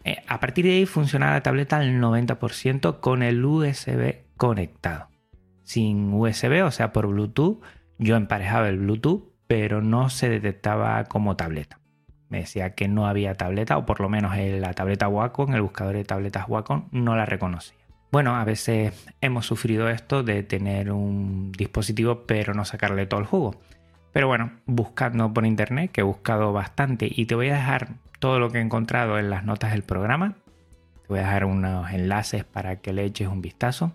Eh, 0.03 0.17
a 0.27 0.39
partir 0.39 0.65
de 0.65 0.71
ahí 0.71 0.85
funciona 0.85 1.31
la 1.31 1.41
tableta 1.41 1.77
al 1.77 1.99
90% 1.99 2.99
con 2.99 3.23
el 3.23 3.43
USB 3.43 4.23
conectado. 4.37 5.07
Sin 5.63 6.13
USB, 6.13 6.63
o 6.65 6.71
sea, 6.71 6.91
por 6.93 7.07
Bluetooth, 7.07 7.61
yo 7.97 8.15
emparejaba 8.15 8.69
el 8.69 8.79
Bluetooth, 8.79 9.23
pero 9.47 9.81
no 9.81 10.09
se 10.09 10.29
detectaba 10.29 11.03
como 11.05 11.35
tableta. 11.35 11.79
Me 12.29 12.39
decía 12.39 12.75
que 12.75 12.87
no 12.87 13.07
había 13.07 13.35
tableta, 13.35 13.77
o 13.77 13.85
por 13.85 13.99
lo 13.99 14.09
menos 14.09 14.37
la 14.37 14.73
tableta 14.73 15.07
Wacom, 15.07 15.53
el 15.53 15.61
buscador 15.61 15.95
de 15.95 16.05
tabletas 16.05 16.45
Wacom, 16.47 16.87
no 16.91 17.15
la 17.15 17.25
reconocía. 17.25 17.77
Bueno, 18.11 18.35
a 18.35 18.43
veces 18.43 19.07
hemos 19.21 19.45
sufrido 19.45 19.89
esto 19.89 20.23
de 20.23 20.41
tener 20.43 20.91
un 20.91 21.51
dispositivo 21.51 22.23
pero 22.25 22.53
no 22.53 22.65
sacarle 22.65 23.05
todo 23.05 23.19
el 23.19 23.25
jugo. 23.27 23.55
Pero 24.11 24.27
bueno, 24.27 24.51
buscando 24.65 25.31
por 25.31 25.45
internet, 25.45 25.91
que 25.91 26.01
he 26.01 26.03
buscado 26.03 26.51
bastante, 26.51 27.07
y 27.09 27.25
te 27.25 27.35
voy 27.35 27.49
a 27.49 27.55
dejar 27.55 27.89
todo 28.19 28.39
lo 28.39 28.49
que 28.51 28.59
he 28.59 28.61
encontrado 28.61 29.17
en 29.17 29.29
las 29.29 29.43
notas 29.43 29.71
del 29.71 29.83
programa. 29.83 30.35
Te 31.01 31.07
voy 31.07 31.19
a 31.19 31.23
dejar 31.23 31.45
unos 31.45 31.91
enlaces 31.91 32.43
para 32.43 32.77
que 32.77 32.93
le 32.93 33.05
eches 33.05 33.27
un 33.27 33.41
vistazo. 33.41 33.93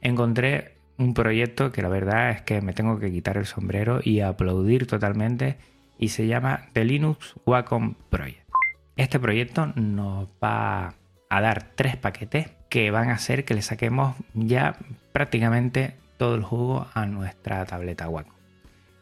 Encontré 0.00 0.76
un 0.98 1.14
proyecto 1.14 1.72
que 1.72 1.82
la 1.82 1.88
verdad 1.88 2.30
es 2.30 2.42
que 2.42 2.60
me 2.60 2.72
tengo 2.72 2.98
que 2.98 3.10
quitar 3.10 3.36
el 3.36 3.46
sombrero 3.46 4.00
y 4.02 4.20
aplaudir 4.20 4.86
totalmente 4.86 5.56
y 5.98 6.08
se 6.08 6.26
llama 6.26 6.66
The 6.72 6.84
Linux 6.84 7.34
Wacom 7.46 7.94
Project. 8.10 8.48
Este 8.96 9.18
proyecto 9.18 9.72
nos 9.74 10.28
va 10.42 10.94
a 11.28 11.40
dar 11.40 11.62
tres 11.74 11.96
paquetes 11.96 12.50
que 12.68 12.90
van 12.90 13.08
a 13.08 13.14
hacer 13.14 13.44
que 13.44 13.54
le 13.54 13.62
saquemos 13.62 14.16
ya 14.34 14.76
prácticamente 15.12 15.96
todo 16.18 16.34
el 16.34 16.42
jugo 16.42 16.86
a 16.94 17.06
nuestra 17.06 17.64
tableta 17.64 18.08
Wacom. 18.08 18.34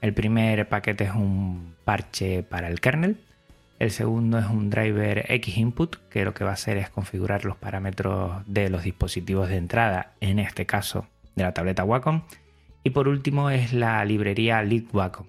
El 0.00 0.14
primer 0.14 0.68
paquete 0.68 1.04
es 1.04 1.14
un 1.14 1.74
parche 1.84 2.42
para 2.42 2.68
el 2.68 2.80
kernel, 2.80 3.18
el 3.80 3.90
segundo 3.90 4.38
es 4.38 4.44
un 4.44 4.68
driver 4.68 5.24
X 5.26 5.56
input, 5.56 5.96
que 6.10 6.26
lo 6.26 6.34
que 6.34 6.44
va 6.44 6.50
a 6.50 6.54
hacer 6.54 6.76
es 6.76 6.90
configurar 6.90 7.46
los 7.46 7.56
parámetros 7.56 8.42
de 8.46 8.68
los 8.68 8.82
dispositivos 8.84 9.48
de 9.48 9.56
entrada, 9.56 10.12
en 10.20 10.38
este 10.38 10.66
caso 10.66 11.06
de 11.34 11.44
la 11.44 11.54
tableta 11.54 11.82
Wacom. 11.82 12.22
Y 12.84 12.90
por 12.90 13.08
último 13.08 13.48
es 13.48 13.72
la 13.72 14.04
librería 14.04 14.62
Lead 14.62 14.84
Wacom, 14.92 15.26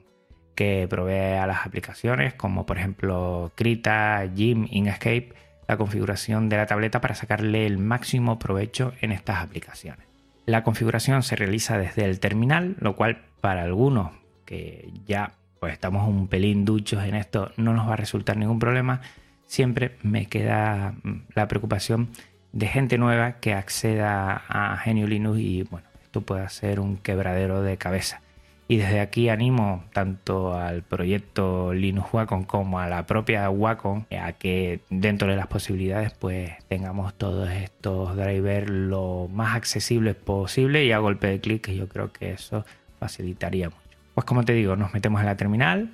que 0.53 0.86
provee 0.89 1.38
a 1.38 1.48
las 1.48 1.65
aplicaciones 1.65 2.34
como 2.34 2.65
por 2.65 2.77
ejemplo 2.77 3.53
Krita, 3.55 4.29
Jim, 4.36 4.67
Inkscape, 4.70 5.34
la 5.70 5.77
configuración 5.77 6.50
de 6.50 6.58
la 6.58 6.65
tableta 6.65 7.00
para 7.00 7.15
sacarle 7.15 7.65
el 7.65 7.77
máximo 7.77 8.38
provecho 8.38 8.91
en 9.00 9.13
estas 9.13 9.38
aplicaciones. 9.38 10.05
La 10.46 10.65
configuración 10.65 11.24
se 11.24 11.38
realiza 11.38 11.77
desde 11.77 12.03
el 12.03 12.20
terminal, 12.20 12.75
lo 12.79 12.98
cual 12.98 13.22
para 13.39 13.63
algunos 13.63 14.12
que 14.43 14.89
ya 15.08 15.36
pues 15.62 15.74
estamos 15.74 16.10
un 16.10 16.27
pelín 16.27 16.65
duchos 16.65 17.03
en 17.03 17.13
esto, 17.13 17.51
no 17.56 17.74
nos 17.74 17.88
va 17.88 17.94
a 17.94 17.96
resultar 17.96 18.36
ningún 18.36 18.58
problema. 18.58 19.01
Siempre 19.46 19.96
me 20.01 20.25
queda 20.25 20.96
mm, 21.03 21.25
la 21.36 21.48
preocupación 21.48 22.10
de 22.51 22.65
gente 22.65 22.98
nueva 22.98 23.34
que 23.34 23.53
acceda 23.53 24.41
a 24.50 24.75
Genio 24.77 25.06
Linux 25.06 25.39
y 25.39 25.62
bueno, 25.70 25.88
esto 26.01 26.22
puede 26.22 26.50
ser 26.50 26.80
un 26.80 26.98
quebradero 26.98 27.62
de 27.62 27.77
cabeza. 27.77 28.22
Y 28.68 28.77
desde 28.77 29.01
aquí 29.01 29.30
animo 29.30 29.84
tanto 29.94 30.56
al 30.56 30.82
proyecto 30.82 31.75
Linux 31.75 32.12
Wacom 32.12 32.44
como 32.44 32.80
a 32.80 32.88
la 32.88 33.06
propia 33.06 33.48
Wacom 33.51 34.06
a 34.20 34.32
que 34.34 34.80
dentro 34.89 35.30
de 35.30 35.36
las 35.36 35.46
posibilidades 35.46 36.12
pues 36.12 36.53
tengamos 36.70 37.13
todos 37.13 37.51
estos 37.51 38.18
drivers 38.18 38.68
lo 38.68 39.30
más 39.32 39.56
accesibles 39.56 40.15
posible 40.15 40.86
y 40.86 40.91
a 40.91 40.98
golpe 40.98 41.27
de 41.27 41.39
clic 41.39 41.70
yo 41.70 41.88
creo 41.88 42.12
que 42.12 42.32
eso 42.32 42.65
facilitaría 43.00 43.70
mucho. 43.70 43.80
Pues 44.13 44.25
como 44.25 44.44
te 44.44 44.53
digo, 44.53 44.75
nos 44.75 44.94
metemos 44.94 45.22
en 45.22 45.27
la 45.27 45.38
terminal. 45.38 45.91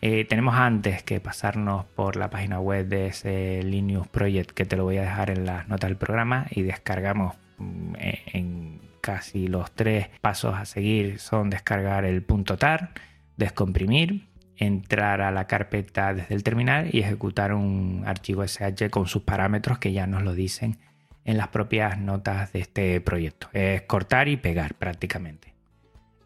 Eh, 0.00 0.24
tenemos 0.24 0.54
antes 0.54 1.02
que 1.02 1.20
pasarnos 1.20 1.84
por 1.84 2.16
la 2.16 2.30
página 2.30 2.60
web 2.60 2.86
de 2.86 3.08
ese 3.08 3.62
Linux 3.64 4.08
Project 4.08 4.52
que 4.52 4.64
te 4.64 4.76
lo 4.76 4.84
voy 4.84 4.98
a 4.98 5.02
dejar 5.02 5.30
en 5.30 5.44
las 5.44 5.68
notas 5.68 5.90
del 5.90 5.96
programa 5.96 6.46
y 6.50 6.62
descargamos 6.62 7.36
mm, 7.58 7.94
en 8.32 8.80
casi 9.00 9.48
los 9.48 9.72
tres 9.72 10.08
pasos 10.20 10.54
a 10.54 10.66
seguir 10.66 11.18
son 11.18 11.50
descargar 11.50 12.04
el 12.04 12.22
punto 12.22 12.56
.tar, 12.56 12.90
descomprimir, 13.36 14.28
entrar 14.56 15.20
a 15.20 15.30
la 15.30 15.46
carpeta 15.46 16.14
desde 16.14 16.34
el 16.34 16.42
terminal 16.42 16.90
y 16.92 17.00
ejecutar 17.00 17.52
un 17.52 18.04
archivo 18.06 18.44
SH 18.44 18.90
con 18.90 19.06
sus 19.06 19.22
parámetros 19.22 19.78
que 19.78 19.92
ya 19.92 20.06
nos 20.06 20.22
lo 20.22 20.34
dicen 20.34 20.76
en 21.24 21.36
las 21.36 21.48
propias 21.48 21.98
notas 21.98 22.52
de 22.52 22.60
este 22.60 23.00
proyecto. 23.00 23.48
Es 23.52 23.82
cortar 23.82 24.28
y 24.28 24.36
pegar 24.36 24.74
prácticamente. 24.74 25.57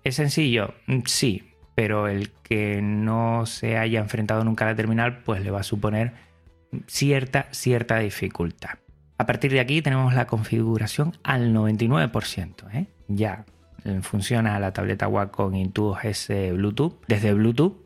¿Es 0.05 0.17
sencillo? 0.17 0.75
Mm, 0.87 1.01
sí, 1.07 1.55
pero 1.75 2.09
el 2.09 2.31
que 2.43 2.81
no 2.83 3.47
se 3.47 3.79
haya 3.79 4.01
enfrentado 4.01 4.45
nunca 4.45 4.65
a 4.65 4.69
la 4.69 4.77
terminal 4.77 5.23
pues 5.25 5.43
le 5.43 5.51
va 5.51 5.61
a 5.61 5.65
suponer 5.65 6.13
cierta, 6.87 7.47
cierta 7.51 7.99
dificultad. 7.99 8.79
A 9.19 9.27
partir 9.27 9.53
de 9.53 9.61
aquí 9.61 9.83
tenemos 9.83 10.15
la 10.15 10.27
configuración 10.27 11.17
al 11.23 11.55
99%. 11.55 12.75
¿eh? 12.75 12.87
Ya 13.09 13.45
funciona 14.03 14.59
la 14.59 14.73
tableta 14.73 15.09
Wacom 15.09 15.55
Intuos 15.55 16.05
S 16.05 16.53
Bluetooth 16.53 17.05
desde 17.09 17.33
Bluetooth 17.33 17.83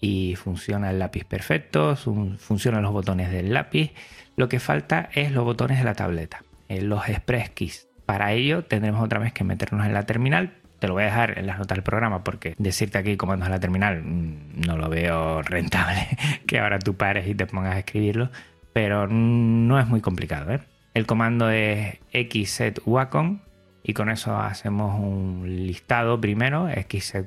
y 0.00 0.34
funciona 0.36 0.90
el 0.90 0.98
lápiz 0.98 1.24
perfecto, 1.24 1.94
funcionan 2.38 2.82
los 2.82 2.92
botones 2.92 3.30
del 3.30 3.52
lápiz. 3.52 3.92
Lo 4.36 4.48
que 4.48 4.58
falta 4.58 5.10
es 5.12 5.32
los 5.32 5.44
botones 5.44 5.78
de 5.78 5.84
la 5.84 5.94
tableta, 5.94 6.42
eh, 6.68 6.80
los 6.80 7.08
Express 7.08 7.50
Keys. 7.50 7.88
Para 8.06 8.32
ello 8.32 8.64
tendremos 8.64 9.04
otra 9.04 9.18
vez 9.18 9.32
que 9.32 9.44
meternos 9.44 9.86
en 9.86 9.92
la 9.92 10.06
terminal. 10.06 10.54
Te 10.80 10.88
lo 10.88 10.94
voy 10.94 11.02
a 11.02 11.06
dejar 11.06 11.38
en 11.38 11.46
las 11.46 11.58
notas 11.58 11.76
del 11.76 11.84
programa 11.84 12.24
porque 12.24 12.54
decirte 12.58 12.96
aquí 12.96 13.16
comandos 13.18 13.48
de 13.48 13.54
la 13.54 13.60
terminal 13.60 14.02
mm, 14.02 14.62
no 14.66 14.78
lo 14.78 14.88
veo 14.88 15.42
rentable 15.42 16.08
que 16.46 16.58
ahora 16.58 16.78
tú 16.78 16.96
pares 16.96 17.28
y 17.28 17.34
te 17.34 17.46
pongas 17.46 17.76
a 17.76 17.78
escribirlo, 17.80 18.30
pero 18.72 19.06
no 19.06 19.78
es 19.78 19.86
muy 19.86 20.00
complicado. 20.00 20.52
¿eh? 20.52 20.60
El 20.94 21.06
comando 21.06 21.50
es 21.50 21.98
xset 22.12 22.80
wacom 22.86 23.40
y 23.82 23.92
con 23.92 24.08
eso 24.08 24.36
hacemos 24.38 24.98
un 24.98 25.44
listado 25.66 26.18
primero, 26.20 26.68
xset 26.68 27.26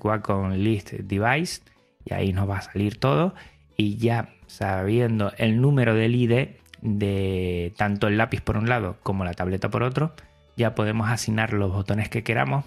list 0.56 0.94
device 0.94 1.62
y 2.06 2.14
ahí 2.14 2.34
nos 2.34 2.50
va 2.50 2.58
a 2.58 2.62
salir 2.62 3.00
todo 3.00 3.36
y 3.78 3.98
ya 3.98 4.30
sabiendo 4.48 5.32
el 5.38 5.62
número 5.62 5.94
del 5.94 6.16
ID 6.16 6.48
de 6.82 7.74
tanto 7.78 8.08
el 8.08 8.18
lápiz 8.18 8.42
por 8.42 8.58
un 8.58 8.68
lado 8.68 8.98
como 9.04 9.26
la 9.26 9.34
tableta 9.34 9.70
por 9.70 9.84
otro, 9.84 10.14
ya 10.58 10.76
podemos 10.76 11.10
asignar 11.10 11.54
los 11.54 11.72
botones 11.72 12.10
que 12.10 12.24
queramos 12.24 12.66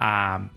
a 0.00 0.48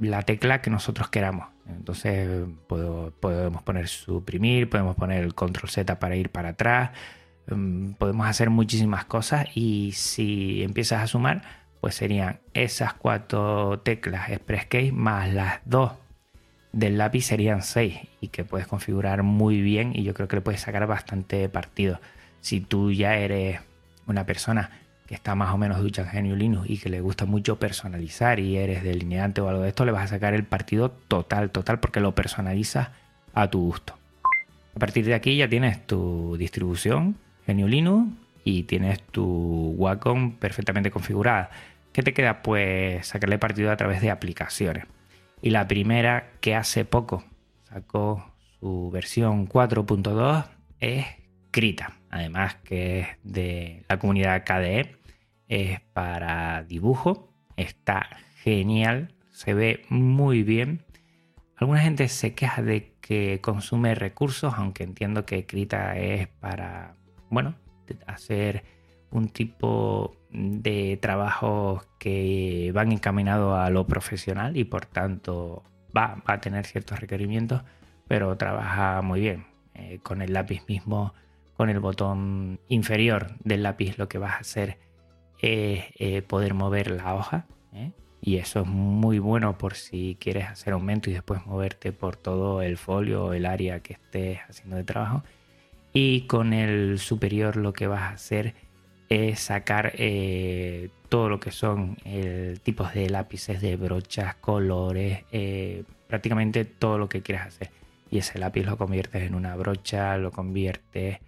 la 0.00 0.22
tecla 0.22 0.60
que 0.60 0.70
nosotros 0.70 1.08
queramos. 1.08 1.48
Entonces 1.68 2.46
podemos 2.66 3.62
poner 3.62 3.88
suprimir, 3.88 4.68
podemos 4.68 4.96
poner 4.96 5.22
el 5.22 5.34
control 5.34 5.70
Z 5.70 5.98
para 5.98 6.16
ir 6.16 6.30
para 6.30 6.50
atrás, 6.50 6.90
mm, 7.48 7.92
podemos 7.92 8.26
hacer 8.26 8.50
muchísimas 8.50 9.04
cosas 9.04 9.46
y 9.54 9.92
si 9.92 10.62
empiezas 10.62 11.02
a 11.02 11.06
sumar, 11.06 11.42
pues 11.80 11.94
serían 11.94 12.40
esas 12.54 12.94
cuatro 12.94 13.80
teclas 13.80 14.30
Express 14.30 14.66
Key 14.66 14.92
más 14.92 15.32
las 15.32 15.60
dos 15.64 15.92
del 16.74 16.98
lápiz 16.98 17.22
serían 17.22 17.62
6 17.62 18.00
y 18.20 18.28
que 18.28 18.44
puedes 18.44 18.66
configurar 18.66 19.22
muy 19.22 19.60
bien 19.62 19.92
y 19.94 20.02
yo 20.02 20.12
creo 20.12 20.28
que 20.28 20.36
le 20.36 20.42
puedes 20.42 20.60
sacar 20.60 20.86
bastante 20.86 21.48
partido. 21.48 22.00
Si 22.40 22.60
tú 22.60 22.90
ya 22.90 23.16
eres 23.16 23.60
una 24.06 24.26
persona 24.26 24.70
que 25.06 25.14
está 25.14 25.34
más 25.34 25.52
o 25.52 25.58
menos 25.58 25.80
ducha 25.80 26.02
en 26.02 26.08
Genio 26.08 26.36
Linux 26.36 26.68
y 26.68 26.78
que 26.78 26.88
le 26.88 27.00
gusta 27.00 27.26
mucho 27.26 27.58
personalizar 27.58 28.40
y 28.40 28.56
eres 28.56 28.82
delineante 28.82 29.40
o 29.40 29.48
algo 29.48 29.62
de 29.62 29.68
esto, 29.68 29.84
le 29.84 29.92
vas 29.92 30.04
a 30.04 30.08
sacar 30.08 30.34
el 30.34 30.44
partido 30.44 30.90
total, 30.90 31.50
total, 31.50 31.80
porque 31.80 32.00
lo 32.00 32.14
personalizas 32.14 32.88
a 33.34 33.48
tu 33.50 33.60
gusto. 33.60 33.98
A 34.74 34.78
partir 34.78 35.04
de 35.04 35.14
aquí 35.14 35.36
ya 35.36 35.48
tienes 35.48 35.86
tu 35.86 36.36
distribución 36.38 37.16
Genio 37.46 37.68
Linux 37.68 38.12
y 38.44 38.64
tienes 38.64 39.02
tu 39.02 39.74
Wacom 39.76 40.32
perfectamente 40.32 40.90
configurada. 40.90 41.50
¿Qué 41.92 42.02
te 42.02 42.12
queda? 42.12 42.42
Pues 42.42 43.06
sacarle 43.06 43.38
partido 43.38 43.70
a 43.70 43.76
través 43.76 44.00
de 44.00 44.10
aplicaciones. 44.10 44.84
Y 45.42 45.50
la 45.50 45.68
primera 45.68 46.30
que 46.40 46.54
hace 46.54 46.84
poco 46.84 47.24
sacó 47.68 48.32
su 48.60 48.90
versión 48.90 49.46
4.2 49.48 50.46
es 50.80 51.06
Krita. 51.50 51.92
Además 52.14 52.54
que 52.62 53.00
es 53.00 53.08
de 53.24 53.82
la 53.88 53.98
comunidad 53.98 54.44
KDE. 54.44 54.96
Es 55.48 55.80
para 55.80 56.62
dibujo. 56.62 57.28
Está 57.56 58.08
genial. 58.36 59.12
Se 59.32 59.52
ve 59.52 59.82
muy 59.88 60.44
bien. 60.44 60.84
Alguna 61.56 61.80
gente 61.80 62.06
se 62.06 62.32
queja 62.36 62.62
de 62.62 62.92
que 63.00 63.40
consume 63.40 63.96
recursos, 63.96 64.54
aunque 64.56 64.84
entiendo 64.84 65.26
que 65.26 65.44
Krita 65.44 65.98
es 65.98 66.28
para, 66.28 66.94
bueno, 67.30 67.56
hacer 68.06 68.62
un 69.10 69.28
tipo 69.28 70.14
de 70.30 70.96
trabajos 71.02 71.84
que 71.98 72.70
van 72.72 72.92
encaminados 72.92 73.58
a 73.58 73.70
lo 73.70 73.88
profesional 73.88 74.56
y 74.56 74.62
por 74.62 74.86
tanto 74.86 75.64
va, 75.96 76.22
a 76.26 76.40
tener 76.40 76.64
ciertos 76.64 77.00
requerimientos, 77.00 77.62
pero 78.06 78.36
trabaja 78.36 79.02
muy 79.02 79.20
bien. 79.20 79.46
Eh, 79.74 79.98
con 80.04 80.22
el 80.22 80.32
lápiz 80.32 80.62
mismo, 80.68 81.12
con 81.56 81.70
el 81.70 81.80
botón 81.80 82.60
inferior 82.68 83.38
del 83.44 83.62
lápiz, 83.62 83.96
lo 83.98 84.08
que 84.08 84.18
vas 84.18 84.34
a 84.34 84.38
hacer 84.38 84.78
es 85.40 85.84
eh, 85.98 86.22
poder 86.22 86.54
mover 86.54 86.90
la 86.90 87.14
hoja. 87.14 87.46
¿eh? 87.72 87.92
Y 88.20 88.36
eso 88.36 88.62
es 88.62 88.66
muy 88.66 89.18
bueno 89.18 89.56
por 89.58 89.74
si 89.74 90.16
quieres 90.18 90.48
hacer 90.48 90.72
aumento 90.72 91.10
y 91.10 91.12
después 91.12 91.46
moverte 91.46 91.92
por 91.92 92.16
todo 92.16 92.62
el 92.62 92.76
folio 92.76 93.26
o 93.26 93.32
el 93.34 93.46
área 93.46 93.80
que 93.80 93.94
estés 93.94 94.40
haciendo 94.48 94.76
de 94.76 94.84
trabajo. 94.84 95.22
Y 95.92 96.22
con 96.22 96.52
el 96.52 96.98
superior 96.98 97.56
lo 97.56 97.72
que 97.72 97.86
vas 97.86 98.02
a 98.02 98.08
hacer 98.10 98.54
es 99.08 99.38
sacar 99.40 99.92
eh, 99.96 100.88
todo 101.08 101.28
lo 101.28 101.38
que 101.38 101.52
son 101.52 101.96
tipos 102.64 102.92
de 102.94 103.08
lápices, 103.10 103.60
de 103.60 103.76
brochas, 103.76 104.34
colores, 104.36 105.22
prácticamente 106.08 106.64
todo 106.64 106.98
lo 106.98 107.08
que 107.08 107.22
quieras 107.22 107.46
hacer. 107.46 107.70
Y 108.10 108.18
ese 108.18 108.40
lápiz 108.40 108.64
lo 108.64 108.76
conviertes 108.76 109.22
en 109.22 109.36
una 109.36 109.54
brocha, 109.54 110.16
lo 110.16 110.32
conviertes 110.32 111.18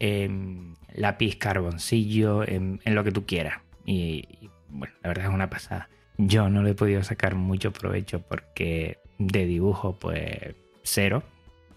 en 0.00 0.74
lápiz 0.94 1.36
carboncillo, 1.36 2.42
en, 2.42 2.80
lo 2.84 3.04
que 3.04 3.12
tú 3.12 3.26
quieras. 3.26 3.60
Y, 3.84 4.50
bueno, 4.68 4.94
la 5.02 5.08
verdad 5.08 5.26
es 5.26 5.32
una 5.32 5.50
pasada. 5.50 5.88
Yo 6.18 6.50
no 6.50 6.62
le 6.62 6.70
he 6.70 6.74
podido 6.74 7.02
sacar 7.02 7.34
mucho 7.36 7.72
provecho 7.72 8.20
porque 8.20 8.98
de 9.18 9.46
dibujo, 9.46 9.98
pues 9.98 10.54
cero 10.82 11.22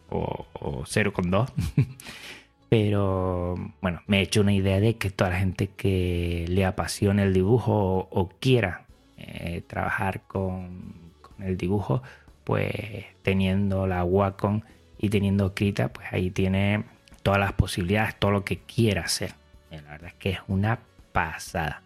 o, 0.09 0.45
o 0.53 0.83
dos 1.25 1.53
Pero 2.69 3.55
bueno, 3.81 4.01
me 4.07 4.19
he 4.19 4.21
hecho 4.23 4.41
una 4.41 4.53
idea 4.53 4.79
de 4.79 4.95
que 4.95 5.11
toda 5.11 5.29
la 5.29 5.37
gente 5.37 5.67
que 5.67 6.45
le 6.49 6.65
apasione 6.65 7.21
el 7.21 7.33
dibujo 7.33 8.07
o, 8.09 8.29
quiera 8.39 8.87
eh, 9.17 9.61
trabajar 9.67 10.21
con, 10.21 11.11
el 11.39 11.55
dibujo, 11.55 12.01
pues 12.43 12.73
teniendo 13.21 13.85
la 13.85 14.03
Wacom 14.03 14.61
y 14.97 15.09
teniendo 15.09 15.53
Krita, 15.53 15.93
pues 15.93 16.07
ahí 16.11 16.31
tiene 16.31 16.85
todas 17.23 17.39
las 17.39 17.53
posibilidades, 17.53 18.15
todo 18.19 18.31
lo 18.31 18.45
que 18.45 18.59
quiera 18.59 19.01
hacer. 19.01 19.33
Eh, 19.71 19.81
la 19.81 19.91
verdad 19.91 20.09
es 20.09 20.13
que 20.15 20.29
es 20.31 20.39
una 20.47 20.79
pasada. 21.11 21.81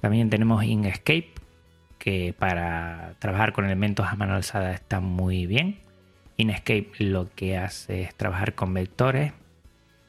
También 0.00 0.30
tenemos 0.30 0.62
Inkscape, 0.62 1.32
que 1.98 2.34
para 2.38 3.14
trabajar 3.18 3.52
con 3.52 3.64
elementos 3.64 4.06
a 4.06 4.14
mano 4.14 4.34
alzada 4.34 4.72
está 4.72 5.00
muy 5.00 5.46
bien. 5.46 5.80
Inkscape 6.36 6.92
lo 6.98 7.28
que 7.34 7.56
hace 7.56 8.02
es 8.02 8.14
trabajar 8.14 8.54
con 8.54 8.74
vectores 8.74 9.32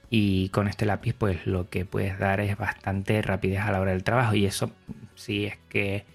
y 0.10 0.49
con 0.49 0.67
este 0.67 0.86
lápiz 0.86 1.13
pues 1.13 1.45
lo 1.47 1.69
que 1.69 1.86
puedes 1.86 2.19
dar 2.19 2.39
es 2.39 2.58
bastante 2.58 3.21
rapidez 3.21 3.62
a 3.62 3.71
la 3.71 3.82
hora 3.82 3.91
del 3.91 4.03
trabajo 4.03 4.36
y 4.36 4.45
eso 4.45 4.71
sí 5.15 5.45
es 5.45 5.58
que 5.69 6.06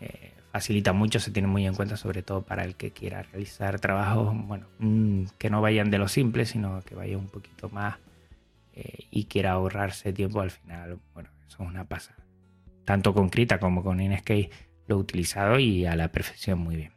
eh, 0.00 0.33
facilita 0.54 0.92
mucho, 0.92 1.18
se 1.18 1.32
tiene 1.32 1.48
muy 1.48 1.66
en 1.66 1.74
cuenta 1.74 1.96
sobre 1.96 2.22
todo 2.22 2.42
para 2.42 2.62
el 2.62 2.76
que 2.76 2.92
quiera 2.92 3.24
realizar 3.24 3.80
trabajos, 3.80 4.32
bueno, 4.46 4.68
mm, 4.78 5.24
que 5.36 5.50
no 5.50 5.60
vayan 5.60 5.90
de 5.90 5.98
lo 5.98 6.06
simple, 6.06 6.46
sino 6.46 6.80
que 6.82 6.94
vaya 6.94 7.18
un 7.18 7.26
poquito 7.26 7.68
más 7.70 7.96
eh, 8.72 9.08
y 9.10 9.24
quiera 9.24 9.50
ahorrarse 9.50 10.12
tiempo 10.12 10.40
al 10.40 10.52
final, 10.52 11.00
bueno, 11.12 11.28
eso 11.44 11.64
es 11.64 11.68
una 11.68 11.88
pasada. 11.88 12.24
Tanto 12.84 13.12
con 13.12 13.30
Krita 13.30 13.58
como 13.58 13.82
con 13.82 14.00
Inkscape 14.00 14.50
lo 14.86 14.94
he 14.94 14.98
utilizado 15.00 15.58
y 15.58 15.86
a 15.86 15.96
la 15.96 16.12
perfección 16.12 16.60
muy 16.60 16.76
bien. 16.76 16.92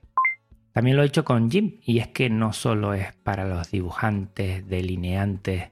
También 0.72 0.96
lo 0.96 1.02
he 1.02 1.08
hecho 1.08 1.26
con 1.26 1.50
Jim 1.50 1.80
y 1.82 1.98
es 1.98 2.10
que 2.10 2.30
no 2.30 2.54
solo 2.54 2.93
es 2.93 3.12
para 3.24 3.48
los 3.48 3.72
dibujantes, 3.72 4.67
delineantes, 4.67 5.72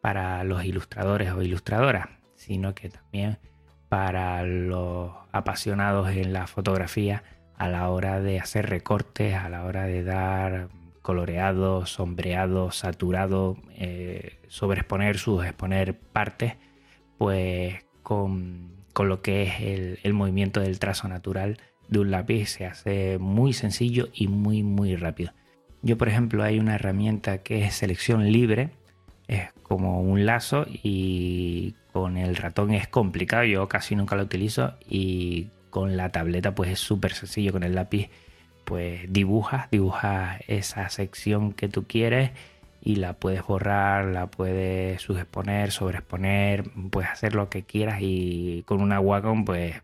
para 0.00 0.42
los 0.42 0.64
ilustradores 0.64 1.30
o 1.30 1.42
ilustradoras, 1.42 2.08
sino 2.34 2.74
que 2.74 2.88
también 2.88 3.38
para 3.90 4.44
los 4.44 5.10
apasionados 5.32 6.10
en 6.10 6.32
la 6.32 6.46
fotografía 6.46 7.24
a 7.56 7.68
la 7.68 7.90
hora 7.90 8.20
de 8.20 8.38
hacer 8.38 8.70
recortes, 8.70 9.34
a 9.34 9.48
la 9.48 9.64
hora 9.64 9.84
de 9.84 10.04
dar 10.04 10.68
coloreado, 11.02 11.84
sombreado, 11.86 12.70
saturado, 12.70 13.56
eh, 13.74 14.38
sobreexponer, 14.46 15.18
subexponer 15.18 15.98
partes, 15.98 16.54
pues 17.18 17.84
con, 18.04 18.76
lo 18.96 19.22
que 19.22 19.42
es 19.42 19.60
el, 19.60 19.98
el, 20.04 20.12
movimiento 20.12 20.60
del 20.60 20.78
trazo 20.78 21.08
natural 21.08 21.58
de 21.88 21.98
un 21.98 22.12
lápiz 22.12 22.46
se 22.46 22.66
hace 22.66 23.18
muy 23.18 23.52
sencillo 23.52 24.08
y 24.14 24.28
muy 24.28 24.62
muy 24.62 24.94
rápido. 24.94 25.32
Yo 25.82 25.98
por 25.98 26.08
ejemplo 26.08 26.44
hay 26.44 26.60
una 26.60 26.76
herramienta 26.76 27.38
que 27.38 27.64
es 27.64 27.74
selección 27.74 28.30
libre 28.30 28.70
es 29.30 29.48
como 29.62 30.00
un 30.00 30.26
lazo 30.26 30.66
y 30.68 31.76
con 31.92 32.16
el 32.16 32.34
ratón 32.34 32.72
es 32.72 32.88
complicado, 32.88 33.44
yo 33.44 33.68
casi 33.68 33.94
nunca 33.94 34.16
lo 34.16 34.24
utilizo 34.24 34.74
y 34.88 35.48
con 35.70 35.96
la 35.96 36.10
tableta 36.10 36.54
pues 36.54 36.70
es 36.70 36.80
súper 36.80 37.14
sencillo, 37.14 37.52
con 37.52 37.62
el 37.62 37.76
lápiz 37.76 38.10
pues 38.64 39.00
dibujas, 39.08 39.70
dibujas 39.70 40.40
esa 40.48 40.88
sección 40.90 41.52
que 41.52 41.68
tú 41.68 41.84
quieres 41.84 42.32
y 42.82 42.96
la 42.96 43.12
puedes 43.12 43.46
borrar, 43.46 44.06
la 44.06 44.26
puedes 44.26 45.00
subexponer, 45.02 45.70
sobreexponer, 45.70 46.64
puedes 46.90 47.10
hacer 47.10 47.36
lo 47.36 47.48
que 47.50 47.62
quieras 47.62 47.98
y 48.00 48.64
con 48.66 48.82
una 48.82 48.98
Wacom 48.98 49.44
pues 49.44 49.80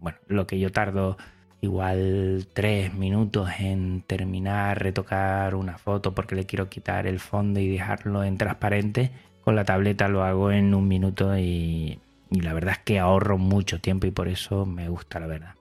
bueno, 0.00 0.18
lo 0.26 0.48
que 0.48 0.58
yo 0.58 0.72
tardo 0.72 1.16
igual 1.64 2.46
tres 2.52 2.94
minutos 2.94 3.50
en 3.58 4.02
terminar, 4.02 4.82
retocar 4.82 5.54
una 5.54 5.78
foto 5.78 6.14
porque 6.14 6.34
le 6.34 6.46
quiero 6.46 6.68
quitar 6.68 7.06
el 7.06 7.20
fondo 7.20 7.60
y 7.60 7.68
dejarlo 7.68 8.22
en 8.24 8.38
transparente, 8.38 9.10
con 9.42 9.56
la 9.56 9.64
tableta 9.64 10.08
lo 10.08 10.24
hago 10.24 10.50
en 10.50 10.74
un 10.74 10.88
minuto 10.88 11.36
y, 11.36 11.98
la 12.30 12.52
verdad 12.52 12.74
es 12.74 12.78
que 12.80 12.98
ahorro 12.98 13.38
mucho 13.38 13.80
tiempo 13.80 14.06
y 14.06 14.10
por 14.10 14.28
eso 14.28 14.66
me 14.66 14.88
gusta 14.88 15.20
la 15.20 15.26
verdad. 15.26 15.54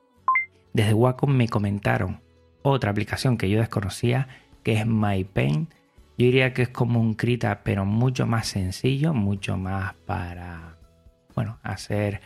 Desde 0.74 0.94
Wacom 0.94 1.32
me 1.32 1.50
comentaron 1.50 2.22
otra 2.62 2.92
aplicación 2.92 3.38
que 3.38 3.50
yo 3.50 3.60
desconocía 3.60 4.28
que 4.64 4.74
es 4.74 4.88
MyPaint. 4.88 5.70
Yo 6.18 6.26
diría 6.26 6.54
que 6.54 6.64
es 6.64 6.70
como 6.70 7.00
un 7.00 7.14
Krita 7.14 7.62
pero 7.64 7.86
mucho 7.86 8.26
más 8.26 8.48
sencillo, 8.48 9.14
mucho 9.14 9.58
más 9.58 9.94
para 10.06 10.78
bueno, 11.36 11.60
hacer 11.64 12.22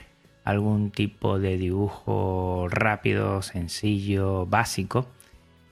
algún 0.47 0.91
tipo 0.91 1.39
de 1.39 1.57
dibujo 1.57 2.67
rápido, 2.69 3.41
sencillo, 3.41 4.45
básico, 4.45 5.05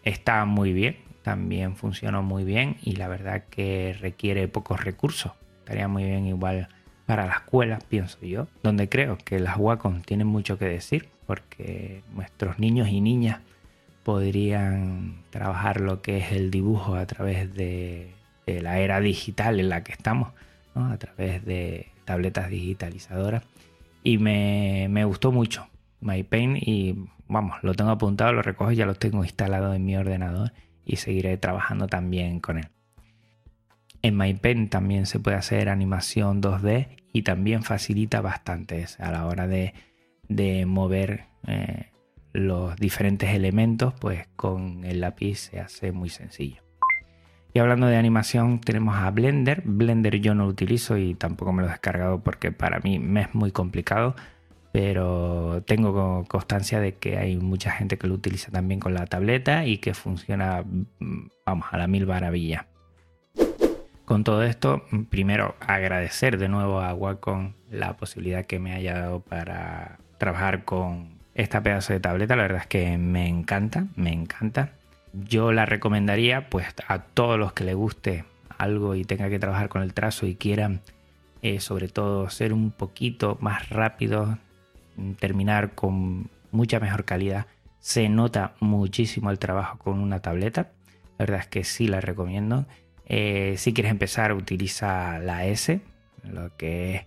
está 0.03 0.43
muy 0.43 0.73
bien, 0.73 0.97
también 1.23 1.77
funcionó 1.77 2.23
muy 2.23 2.43
bien 2.43 2.75
y 2.83 2.97
la 2.97 3.07
verdad 3.07 3.45
que 3.49 3.95
requiere 4.01 4.49
pocos 4.49 4.83
recursos. 4.83 5.31
Estaría 5.59 5.87
muy 5.87 6.03
bien 6.03 6.27
igual 6.27 6.67
para 7.05 7.25
la 7.25 7.35
escuela, 7.35 7.79
pienso 7.87 8.17
yo, 8.25 8.47
donde 8.63 8.89
creo 8.89 9.17
que 9.17 9.39
las 9.39 9.55
Wacom 9.55 10.01
tienen 10.01 10.27
mucho 10.27 10.59
que 10.59 10.65
decir, 10.65 11.07
porque 11.25 12.03
nuestros 12.13 12.59
niños 12.59 12.89
y 12.89 12.99
niñas 12.99 13.39
podrían 14.03 15.23
trabajar 15.29 15.79
lo 15.79 16.01
que 16.01 16.17
es 16.17 16.33
el 16.33 16.51
dibujo 16.51 16.95
a 16.95 17.05
través 17.05 17.55
de, 17.55 18.11
la 18.45 18.79
era 18.79 18.99
digital 18.99 19.61
en 19.61 19.69
la 19.69 19.85
que 19.85 19.93
estamos, 19.93 20.33
a 20.75 20.97
través 20.97 21.45
de 21.45 21.87
tabletas 22.03 22.49
digitalizadoras 22.49 23.43
y 24.05 24.19
me, 24.19 25.03
gustó 25.03 25.31
mucho 25.31 25.67
MyPaint 25.99 26.59
y 26.61 26.95
vamos, 27.27 27.57
lo 27.63 27.73
tengo 27.73 27.89
apuntado, 27.89 28.33
lo 28.33 28.43
recojo, 28.43 28.71
ya 28.71 28.85
lo 28.85 28.93
tengo 28.93 29.23
instalado 29.23 29.73
en 29.73 29.83
mi 29.83 29.97
ordenador 29.97 30.53
y 30.85 30.97
seguiré 30.97 31.35
trabajando 31.37 31.87
también 31.87 32.39
con 32.39 32.59
él. 32.59 32.67
En 34.03 34.15
MyPaint 34.15 34.69
también 34.69 35.07
se 35.07 35.19
puede 35.19 35.37
hacer 35.37 35.69
animación 35.69 36.39
2D 36.39 36.97
y 37.11 37.23
también 37.23 37.63
facilita 37.63 38.21
bastante 38.21 38.85
a 38.99 39.11
la 39.11 39.25
hora 39.25 39.47
de, 39.47 39.73
mover 40.67 41.25
eh, 41.47 41.87
los 42.31 42.75
diferentes 42.75 43.33
elementos, 43.33 43.95
pues 43.99 44.27
con 44.35 44.83
el 44.83 45.01
lápiz 45.01 45.37
se 45.37 45.59
hace 45.59 45.91
muy 45.91 46.09
sencillo. 46.09 46.64
Y 47.55 47.59
hablando 47.59 47.87
de 47.87 47.95
animación, 47.95 48.59
tenemos 48.59 48.97
a 48.97 49.09
Blender. 49.11 49.61
Blender 49.63 50.19
yo 50.19 50.35
no 50.35 50.43
lo 50.43 50.49
utilizo 50.49 50.97
y 50.97 51.13
tampoco 51.13 51.53
me 51.53 51.61
lo 51.61 51.69
he 51.69 51.71
descargado 51.71 52.19
porque 52.19 52.51
para 52.51 52.79
mí 52.79 52.99
me 52.99 53.21
es 53.21 53.33
muy 53.33 53.53
complicado. 53.53 54.13
Pero 54.73 55.63
tengo 55.65 56.25
constancia 56.27 56.81
de 56.81 56.95
que 56.95 57.17
hay 57.17 57.37
mucha 57.37 57.71
gente 57.71 57.97
que 57.97 58.07
lo 58.07 58.15
utiliza 58.15 58.51
también 58.51 58.81
con 58.81 58.93
la 58.93 59.05
tableta 59.05 59.65
y 59.65 59.77
que 59.77 59.93
funciona, 59.93 60.65
vamos, 61.45 61.67
a 61.71 61.77
la 61.77 61.87
mil 61.87 62.05
maravilla. 62.05 62.67
Con 64.03 64.25
todo 64.25 64.43
esto, 64.43 64.83
primero 65.09 65.55
agradecer 65.61 66.37
de 66.37 66.49
nuevo 66.49 66.81
a 66.81 66.93
Wacom 66.93 67.53
la 67.71 67.95
posibilidad 67.95 68.45
que 68.45 68.59
me 68.59 68.73
haya 68.73 68.99
dado 68.99 69.21
para 69.21 69.99
trabajar 70.17 70.65
con 70.65 71.19
esta 71.35 71.63
pedazo 71.63 71.93
de 71.93 72.01
tableta. 72.01 72.35
La 72.35 72.43
verdad 72.43 72.63
es 72.63 72.67
que 72.67 72.97
me 72.97 73.29
encanta, 73.29 73.85
me 73.95 74.11
encanta 74.11 74.73
yo 75.23 75.51
la 75.51 75.65
recomendaría 75.65 76.49
pues 76.49 76.67
a 76.87 76.99
todos 76.99 77.39
los 77.39 77.53
que 77.53 77.63
les 77.63 77.75
guste 77.75 78.25
algo 78.57 78.95
y 78.95 79.03
tenga 79.03 79.29
que 79.29 79.39
trabajar 79.39 79.69
con 79.69 79.81
el 79.81 79.93
trazo 79.93 80.25
y 80.25 80.35
quieran 80.35 80.81
eh, 81.41 81.59
sobre 81.59 81.87
todo 81.87 82.29
ser 82.29 82.53
un 82.53 82.71
poquito 82.71 83.37
más 83.39 83.69
rápido, 83.69 84.39
terminar 85.19 85.75
con 85.75 86.29
mucha 86.51 86.79
mejor 86.79 87.05
calidad. 87.05 87.45
Se 87.79 88.09
nota 88.09 88.55
muchísimo 88.59 89.29
el 89.29 89.37
trabajo 89.37 89.77
con 89.77 89.99
una 89.99 90.21
tableta. 90.21 90.71
La 91.17 91.25
verdad 91.25 91.41
es 91.41 91.47
que 91.47 91.63
sí 91.63 91.87
la 91.87 92.01
recomiendo. 92.01 92.65
Eh, 93.05 93.55
si 93.57 93.73
quieres 93.73 93.91
empezar, 93.91 94.33
utiliza 94.33 95.19
la 95.19 95.45
S, 95.45 95.81
lo 96.23 96.55
que 96.57 96.95
es 96.95 97.05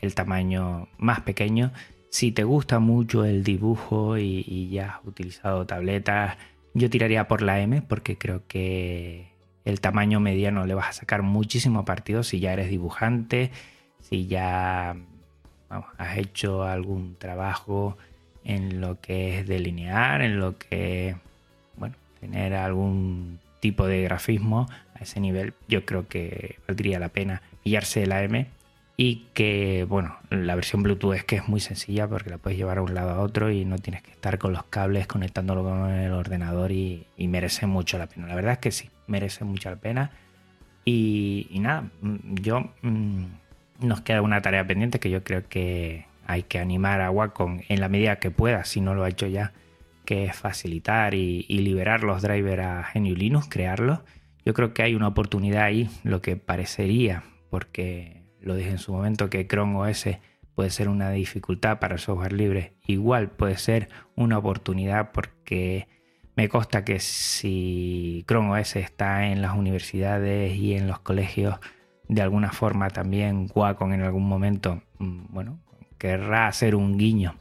el 0.00 0.14
tamaño 0.14 0.88
más 0.96 1.20
pequeño. 1.20 1.72
Si 2.10 2.32
te 2.32 2.44
gusta 2.44 2.78
mucho 2.78 3.26
el 3.26 3.44
dibujo 3.44 4.16
y 4.16 4.70
ya 4.70 4.94
has 4.96 5.06
utilizado 5.06 5.66
tabletas, 5.66 6.38
yo 6.74 6.90
tiraría 6.90 7.28
por 7.28 7.42
la 7.42 7.60
M 7.60 7.82
porque 7.82 8.16
creo 8.18 8.42
que 8.46 9.28
el 9.64 9.80
tamaño 9.80 10.20
mediano 10.20 10.66
le 10.66 10.74
vas 10.74 10.88
a 10.88 10.92
sacar 10.92 11.22
muchísimo 11.22 11.84
partido 11.84 12.22
si 12.22 12.40
ya 12.40 12.52
eres 12.52 12.70
dibujante, 12.70 13.50
si 14.00 14.26
ya 14.26 14.96
has 15.98 16.18
hecho 16.18 16.64
algún 16.64 17.16
trabajo 17.16 17.96
en 18.44 18.80
lo 18.80 19.00
que 19.00 19.38
es 19.38 19.46
delinear, 19.46 20.22
en 20.22 20.40
lo 20.40 20.58
que, 20.58 21.16
bueno, 21.76 21.94
tener 22.20 22.54
algún 22.54 23.38
tipo 23.60 23.86
de 23.86 24.02
grafismo 24.02 24.68
a 24.94 25.02
ese 25.02 25.20
nivel, 25.20 25.54
yo 25.68 25.84
creo 25.84 26.08
que 26.08 26.58
valdría 26.66 26.98
la 26.98 27.10
pena 27.10 27.42
pillarse 27.62 28.06
la 28.06 28.22
M 28.22 28.46
y 29.02 29.28
que, 29.32 29.86
bueno, 29.88 30.18
la 30.28 30.54
versión 30.54 30.82
Bluetooth 30.82 31.14
es 31.14 31.24
que 31.24 31.36
es 31.36 31.48
muy 31.48 31.60
sencilla 31.60 32.06
porque 32.06 32.28
la 32.28 32.36
puedes 32.36 32.58
llevar 32.58 32.76
a 32.76 32.82
un 32.82 32.92
lado 32.92 33.12
a 33.12 33.20
otro 33.20 33.50
y 33.50 33.64
no 33.64 33.78
tienes 33.78 34.02
que 34.02 34.10
estar 34.10 34.36
con 34.36 34.52
los 34.52 34.64
cables 34.64 35.06
conectándolo 35.06 35.62
con 35.62 35.88
el 35.88 36.12
ordenador 36.12 36.70
y, 36.70 37.06
merece 37.16 37.66
mucho 37.66 37.96
la 37.96 38.08
pena. 38.08 38.26
La 38.26 38.34
verdad 38.34 38.52
es 38.52 38.58
que 38.58 38.70
sí, 38.70 38.90
merece 39.06 39.46
mucho 39.46 39.70
la 39.70 39.76
pena. 39.76 40.10
Y, 40.84 41.48
nada, 41.60 41.88
mm, 42.02 42.34
yo 42.42 42.74
mm, 42.82 43.24
nos 43.80 44.02
queda 44.02 44.20
una 44.20 44.42
tarea 44.42 44.66
pendiente 44.66 45.00
que 45.00 45.08
yo 45.08 45.24
creo 45.24 45.48
que 45.48 46.04
hay 46.26 46.42
que 46.42 46.58
animar 46.58 47.00
a 47.00 47.10
Wacom 47.10 47.62
en 47.70 47.80
la 47.80 47.88
medida 47.88 48.16
que 48.16 48.30
pueda, 48.30 48.66
si 48.66 48.82
no 48.82 48.94
lo 48.94 49.04
ha 49.04 49.08
hecho 49.08 49.26
ya, 49.26 49.54
que 50.04 50.24
es 50.26 50.36
facilitar 50.36 51.14
y, 51.14 51.46
y 51.48 51.60
liberar 51.60 52.04
los 52.04 52.20
drivers 52.20 52.62
a 52.62 52.90
GNU 52.92 53.14
Linux, 53.14 53.48
crearlos. 53.48 54.00
Yo 54.44 54.52
creo 54.52 54.74
que 54.74 54.82
hay 54.82 54.94
una 54.94 55.08
oportunidad 55.08 55.62
ahí, 55.62 55.88
lo 56.04 56.20
que 56.20 56.36
parecería, 56.36 57.22
porque 57.48 58.19
lo 58.40 58.54
dije 58.54 58.70
en 58.70 58.78
su 58.78 58.92
momento 58.92 59.30
que 59.30 59.46
Chrome 59.46 59.78
OS 59.78 60.08
puede 60.54 60.70
ser 60.70 60.88
una 60.88 61.10
dificultad 61.10 61.78
para 61.78 61.94
el 61.94 62.00
software 62.00 62.32
libre, 62.32 62.74
igual 62.86 63.30
puede 63.30 63.56
ser 63.56 63.88
una 64.16 64.38
oportunidad 64.38 65.12
porque 65.12 65.88
me 66.36 66.48
consta 66.48 66.84
que 66.84 67.00
si 67.00 68.24
Chrome 68.26 68.60
OS 68.60 68.76
está 68.76 69.28
en 69.28 69.42
las 69.42 69.56
universidades 69.56 70.54
y 70.56 70.74
en 70.74 70.86
los 70.86 71.00
colegios, 71.00 71.58
de 72.08 72.22
alguna 72.22 72.50
forma 72.50 72.90
también 72.90 73.48
Wacom 73.54 73.92
en 73.92 74.02
algún 74.02 74.28
momento, 74.28 74.82
mm, 74.98 75.24
bueno, 75.28 75.60
querrá 75.98 76.46
hacer 76.46 76.74
un 76.74 76.98
guiño 76.98 77.36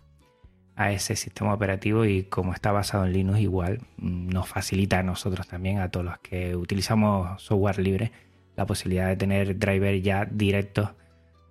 a 0.76 0.92
ese 0.92 1.16
sistema 1.16 1.54
operativo 1.54 2.06
y 2.06 2.24
como 2.24 2.54
está 2.54 2.72
basado 2.72 3.06
en 3.06 3.14
Linux 3.14 3.40
igual 3.40 3.80
mm, 3.98 4.30
nos 4.30 4.48
facilita 4.48 5.00
a 5.00 5.04
nosotros 5.04 5.48
también, 5.48 5.80
a 5.80 5.90
todos 5.90 6.06
los 6.06 6.20
que 6.20 6.56
utilizamos 6.56 7.42
software 7.42 7.80
libre, 7.80 8.12
la 8.56 8.66
posibilidad 8.66 9.08
de 9.08 9.16
tener 9.16 9.58
driver 9.58 10.02
ya 10.02 10.26
directos 10.26 10.90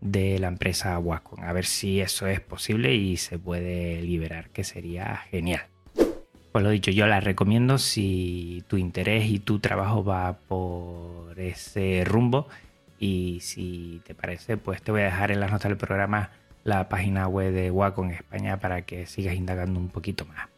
de 0.00 0.38
la 0.38 0.48
empresa 0.48 0.98
Wacom. 0.98 1.42
A 1.42 1.52
ver 1.52 1.64
si 1.64 2.00
eso 2.00 2.26
es 2.26 2.40
posible 2.40 2.94
y 2.94 3.16
se 3.16 3.38
puede 3.38 4.02
liberar, 4.02 4.50
que 4.50 4.64
sería 4.64 5.16
genial. 5.30 5.62
Pues 6.52 6.64
lo 6.64 6.70
dicho, 6.70 6.90
yo 6.90 7.06
la 7.06 7.20
recomiendo 7.20 7.78
si 7.78 8.64
tu 8.68 8.76
interés 8.76 9.26
y 9.26 9.38
tu 9.38 9.58
trabajo 9.58 10.04
va 10.04 10.38
por 10.48 11.38
ese 11.38 12.02
rumbo. 12.04 12.48
Y 12.98 13.38
si 13.42 14.00
te 14.04 14.14
parece, 14.14 14.56
pues 14.56 14.82
te 14.82 14.90
voy 14.90 15.02
a 15.02 15.06
dejar 15.06 15.30
en 15.30 15.40
las 15.40 15.52
notas 15.52 15.68
del 15.68 15.78
programa 15.78 16.30
la 16.64 16.88
página 16.88 17.28
web 17.28 17.52
de 17.52 17.70
Wacom 17.70 18.10
España 18.10 18.58
para 18.58 18.82
que 18.82 19.06
sigas 19.06 19.34
indagando 19.34 19.78
un 19.78 19.88
poquito 19.88 20.26
más. 20.26 20.48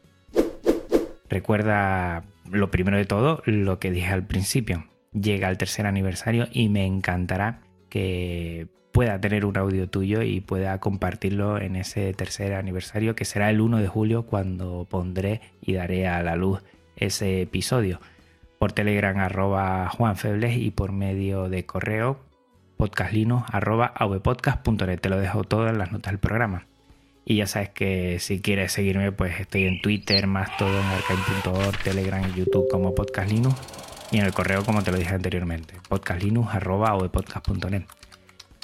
Recuerda 1.29 2.24
lo 2.50 2.70
primero 2.70 2.96
de 2.96 3.05
todo, 3.05 3.42
lo 3.44 3.79
que 3.79 3.90
dije 3.90 4.09
al 4.09 4.24
principio 4.24 4.87
llega 5.12 5.49
el 5.49 5.59
tercer 5.59 5.87
aniversario 5.87 6.49
y 6.53 6.68
me 6.68 6.87
encantará 6.87 7.61
que 7.88 8.68
pueda 8.92 9.20
tener 9.20 9.44
un 9.44 9.57
audio 9.57 9.88
tuyo 9.88 10.23
y 10.23 10.40
pueda 10.40 10.79
compartirlo 10.79 11.61
en 11.61 11.77
ese 11.77 12.12
tercer 12.14 12.55
aniversario 12.55 13.14
que 13.14 13.25
será 13.25 13.51
el 13.51 13.61
1 13.61 13.79
de 13.79 13.88
julio 13.88 14.27
cuando 14.27 14.87
pondré 14.88 15.40
y 15.61 15.75
daré 15.75 16.09
a 16.09 16.23
la 16.23 16.37
luz 16.37 16.62
ese 16.96 17.42
episodio. 17.42 18.01
Por 18.59 18.73
telegram 18.73 19.18
arroba 19.18 19.88
juanfebles 19.88 20.57
y 20.57 20.70
por 20.70 20.92
medio 20.92 21.49
de 21.49 21.64
correo 21.64 22.20
podcastlino 22.77 23.44
arroba 23.51 23.87
avpodcast.net 23.87 25.01
te 25.01 25.09
lo 25.09 25.18
dejo 25.18 25.44
todo 25.44 25.68
en 25.68 25.79
las 25.79 25.92
notas 25.92 26.12
del 26.12 26.18
programa. 26.18 26.66
Y 27.25 27.37
ya 27.37 27.46
sabes 27.46 27.68
que 27.68 28.18
si 28.18 28.40
quieres 28.40 28.73
seguirme 28.73 29.12
pues 29.12 29.38
estoy 29.40 29.64
en 29.64 29.81
Twitter 29.81 30.27
más 30.27 30.57
todo 30.57 30.79
en 30.79 30.87
arcane.org 30.87 31.79
telegram 31.83 32.23
y 32.29 32.38
youtube 32.38 32.66
como 32.70 32.94
podcastlino 32.94 33.55
y 34.11 34.18
en 34.18 34.27
el 34.27 34.33
correo, 34.33 34.64
como 34.64 34.83
te 34.83 34.90
lo 34.90 34.99
dije 34.99 35.14
anteriormente, 35.14 35.75
podcastlinux.net. 35.88 37.85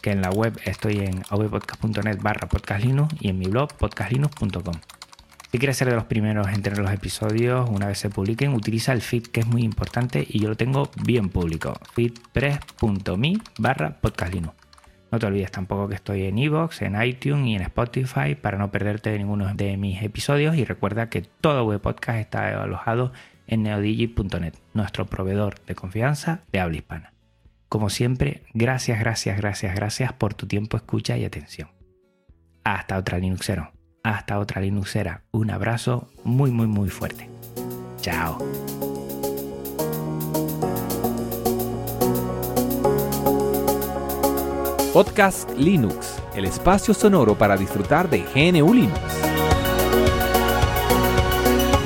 Que 0.03 0.11
en 0.11 0.21
la 0.21 0.31
web 0.31 0.59
estoy 0.65 0.99
en 0.99 1.23
ovpodcast.net 1.31 2.19
barra 2.21 2.49
podcastlinux 2.49 3.15
y 3.21 3.29
en 3.29 3.39
mi 3.39 3.47
blog 3.47 3.73
podcastlinux.com. 3.75 4.75
Si 5.53 5.59
quieres 5.59 5.77
ser 5.77 5.89
de 5.89 5.95
los 5.95 6.05
primeros 6.05 6.49
en 6.49 6.63
tener 6.63 6.79
los 6.79 6.91
episodios 6.93 7.69
una 7.71 7.87
vez 7.87 7.99
se 7.99 8.11
publiquen, 8.11 8.55
utiliza 8.55 8.93
el 8.93 9.01
feed 9.01 9.29
que 9.29 9.41
es 9.41 9.47
muy 9.47 9.63
importante 9.63 10.27
y 10.29 10.41
yo 10.41 10.49
lo 10.49 10.57
tengo 10.57 10.91
bien 11.05 11.29
público. 11.29 11.75
feedpress.me 11.95 13.35
barra 13.59 14.01
podcastlinux. 14.01 14.55
No 15.13 15.21
te 15.21 15.27
olvides 15.27 15.53
tampoco 15.53 15.89
que 15.89 15.95
estoy 15.95 16.25
en 16.25 16.37
iVoox, 16.39 16.83
en 16.83 17.01
iTunes 17.01 17.47
y 17.47 17.55
en 17.55 17.63
Spotify 17.63 18.35
para 18.35 18.59
no 18.59 18.73
perderte 18.73 19.11
de 19.11 19.19
ninguno 19.19 19.55
de 19.55 19.77
mis 19.77 20.03
episodios 20.03 20.57
y 20.57 20.65
recuerda 20.65 21.09
que 21.09 21.23
todo 21.23 21.65
web 21.65 21.81
podcast 21.81 22.19
está 22.19 22.63
alojado 22.63 23.13
en 23.47 23.63
neodigi.net, 23.63 24.55
nuestro 24.75 25.07
proveedor 25.07 25.61
de 25.67 25.75
confianza 25.75 26.41
de 26.53 26.61
habla 26.61 26.77
hispana. 26.79 27.13
Como 27.69 27.91
siempre, 27.91 28.43
gracias, 28.55 29.01
gracias, 29.01 29.37
gracias, 29.39 29.75
gracias 29.75 30.13
por 30.13 30.35
tu 30.35 30.47
tiempo, 30.47 30.77
escucha 30.77 31.17
y 31.17 31.25
atención. 31.25 31.69
Hasta 32.65 32.97
otra 32.99 33.19
Linuxero, 33.19 33.73
hasta 34.03 34.39
otra 34.39 34.61
Linuxera. 34.61 35.25
Un 35.33 35.51
abrazo 35.51 36.11
muy, 36.25 36.51
muy, 36.51 36.67
muy 36.67 36.89
fuerte. 36.89 37.29
Chao. 38.01 38.39
Podcast 44.93 45.51
Linux, 45.59 46.23
el 46.35 46.47
espacio 46.47 46.95
sonoro 46.95 47.37
para 47.37 47.57
disfrutar 47.57 48.09
de 48.09 48.21
GNU 48.35 48.73
Linux. 48.73 49.26